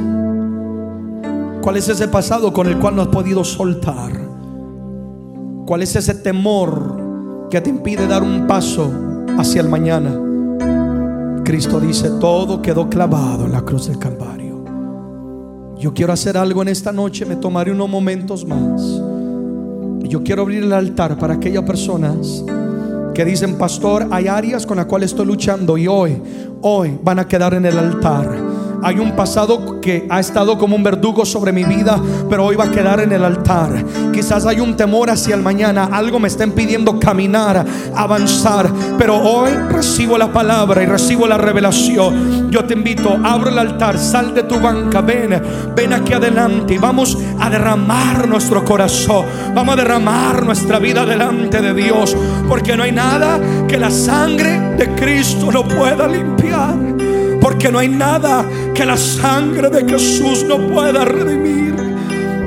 [1.60, 4.18] ¿Cuál es ese pasado con el cual no has podido soltar?
[5.66, 9.05] ¿Cuál es ese temor que te impide dar un paso
[9.38, 10.18] hacia el mañana?
[11.44, 14.64] Cristo dice, todo quedó clavado en la cruz del Calvario.
[15.78, 18.82] Yo quiero hacer algo en esta noche, me tomaré unos momentos más.
[20.08, 22.44] Yo quiero abrir el altar para aquellas personas
[23.14, 26.20] que dicen, pastor, hay áreas con las cuales estoy luchando y hoy,
[26.62, 28.45] hoy van a quedar en el altar.
[28.86, 32.66] Hay un pasado que ha estado como un verdugo sobre mi vida, pero hoy va
[32.66, 33.84] a quedar en el altar.
[34.12, 37.66] Quizás hay un temor hacia el mañana, algo me está impidiendo caminar,
[37.96, 42.48] avanzar, pero hoy recibo la palabra y recibo la revelación.
[42.48, 45.42] Yo te invito, abro el altar, sal de tu banca, ven,
[45.74, 51.60] ven aquí adelante y vamos a derramar nuestro corazón, vamos a derramar nuestra vida delante
[51.60, 52.16] de Dios,
[52.48, 57.15] porque no hay nada que la sangre de Cristo no pueda limpiar.
[57.46, 58.44] Porque no hay nada
[58.74, 61.76] que la sangre de Jesús no pueda redimir.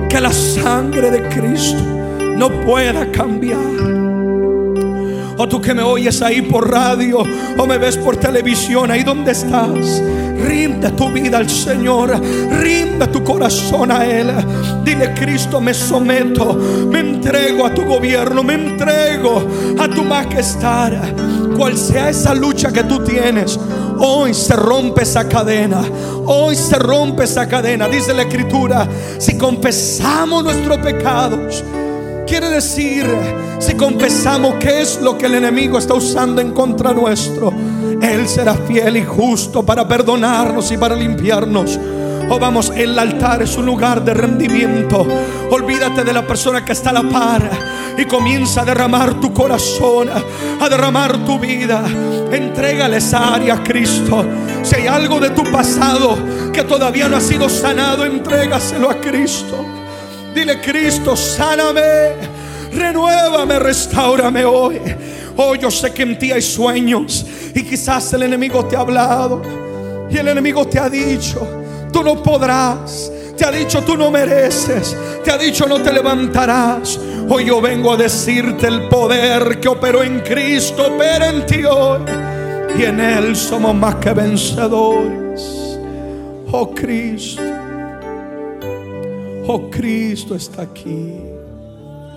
[0.10, 1.82] Que la sangre de Cristo
[2.36, 3.60] no pueda cambiar.
[5.38, 7.24] O tú que me oyes ahí por radio
[7.58, 10.04] o me ves por televisión, ahí donde estás.
[10.46, 12.20] Rinde tu vida al Señor,
[12.60, 14.30] rinde tu corazón a Él.
[14.84, 16.56] Dile, Cristo, me someto,
[16.92, 19.48] me entrego a tu gobierno, me entrego
[19.80, 20.92] a tu majestad.
[21.56, 23.58] Cual sea esa lucha que tú tienes,
[24.00, 25.82] hoy se rompe esa cadena.
[26.26, 27.88] Hoy se rompe esa cadena.
[27.88, 28.88] Dice la Escritura,
[29.18, 31.64] si confesamos nuestros pecados,
[32.26, 33.06] quiere decir,
[33.60, 37.52] si confesamos qué es lo que el enemigo está usando en contra nuestro,
[38.02, 41.80] Él será fiel y justo para perdonarnos y para limpiarnos.
[42.32, 45.06] Oh, vamos, el altar es un lugar de rendimiento.
[45.50, 47.50] Olvídate de la persona que está a la par
[48.00, 51.84] y comienza a derramar tu corazón, a derramar tu vida.
[52.32, 54.26] Entrégale esa área a Cristo.
[54.64, 56.18] Si hay algo de tu pasado
[56.54, 59.66] que todavía no ha sido sanado, entrégaselo a Cristo.
[60.34, 62.14] Dile, Cristo, sáname,
[62.72, 64.80] renuévame, restaurame hoy.
[65.36, 69.42] Oh, yo sé que en ti hay sueños y quizás el enemigo te ha hablado
[70.10, 71.46] y el enemigo te ha dicho,
[71.92, 73.12] tú no podrás.
[73.40, 74.98] Te ha dicho, tú no mereces.
[75.24, 77.00] Te ha dicho, no te levantarás.
[77.32, 82.00] Hoy yo vengo a decirte el poder que operó en Cristo, opera en ti hoy.
[82.76, 85.80] Y en Él somos más que vencedores.
[86.52, 87.44] Oh Cristo.
[89.46, 91.18] Oh Cristo está aquí.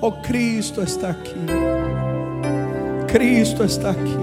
[0.00, 1.46] Oh Cristo está aquí.
[3.06, 4.16] Cristo está aquí.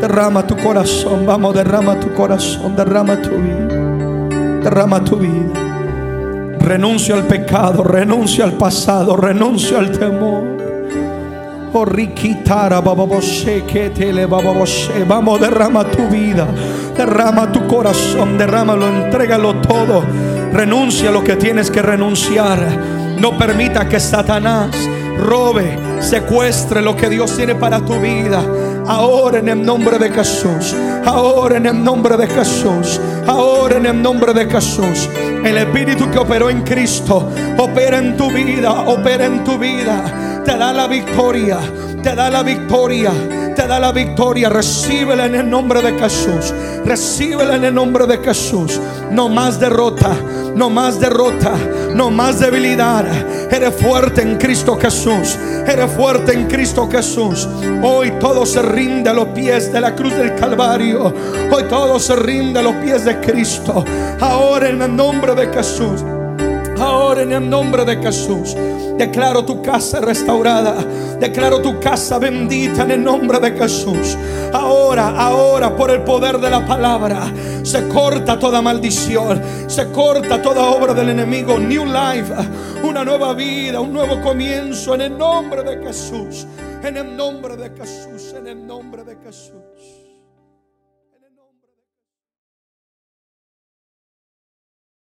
[0.00, 4.60] Derrama tu corazón, vamos, derrama tu corazón, derrama tu vida.
[4.62, 5.67] Derrama tu vida.
[6.68, 10.44] Renuncio al pecado, renuncio al pasado, renuncio al temor.
[11.72, 11.86] Oh.
[15.08, 16.46] Vamos, derrama tu vida,
[16.94, 20.04] derrama tu corazón, derrámalo, entrégalo todo.
[20.52, 22.58] Renuncia a lo que tienes que renunciar.
[23.18, 24.76] No permita que Satanás
[25.18, 28.44] robe, secuestre lo que Dios tiene para tu vida.
[28.86, 30.76] Ahora en el nombre de Jesús.
[31.06, 33.00] Ahora en el nombre de Jesús.
[33.26, 35.08] Ahora en el nombre de Jesús.
[35.44, 40.42] El Espíritu que operó en Cristo opera en tu vida, opera en tu vida.
[40.44, 41.58] Te da la victoria,
[42.02, 43.12] te da la victoria,
[43.58, 44.48] te da la victoria.
[44.48, 46.54] Recíbela en el nombre de Jesús.
[46.84, 48.80] Recíbela en el nombre de Jesús.
[49.10, 50.16] No más derrota,
[50.54, 51.54] no más derrota,
[51.92, 53.04] no más debilidad.
[53.50, 55.36] Eres fuerte en Cristo Jesús.
[55.66, 57.48] Eres fuerte en Cristo Jesús.
[57.82, 61.12] Hoy todo se rinde a los pies de la cruz del Calvario.
[61.50, 63.84] Hoy todo se rinde a los pies de Cristo.
[64.20, 66.04] Ahora en el nombre de Jesús.
[66.80, 68.54] Ahora en el nombre de Jesús.
[68.96, 70.74] Declaro tu casa restaurada.
[71.18, 74.16] Declaro tu casa bendita en el nombre de Jesús.
[74.52, 79.40] Ahora, ahora, por el poder de la palabra, se corta toda maldición.
[79.66, 81.58] Se corta toda obra del enemigo.
[81.58, 82.32] New life,
[82.82, 86.46] una nueva vida, un nuevo comienzo en el nombre de Jesús.
[86.82, 89.97] En el nombre de Jesús, en el nombre de Jesús.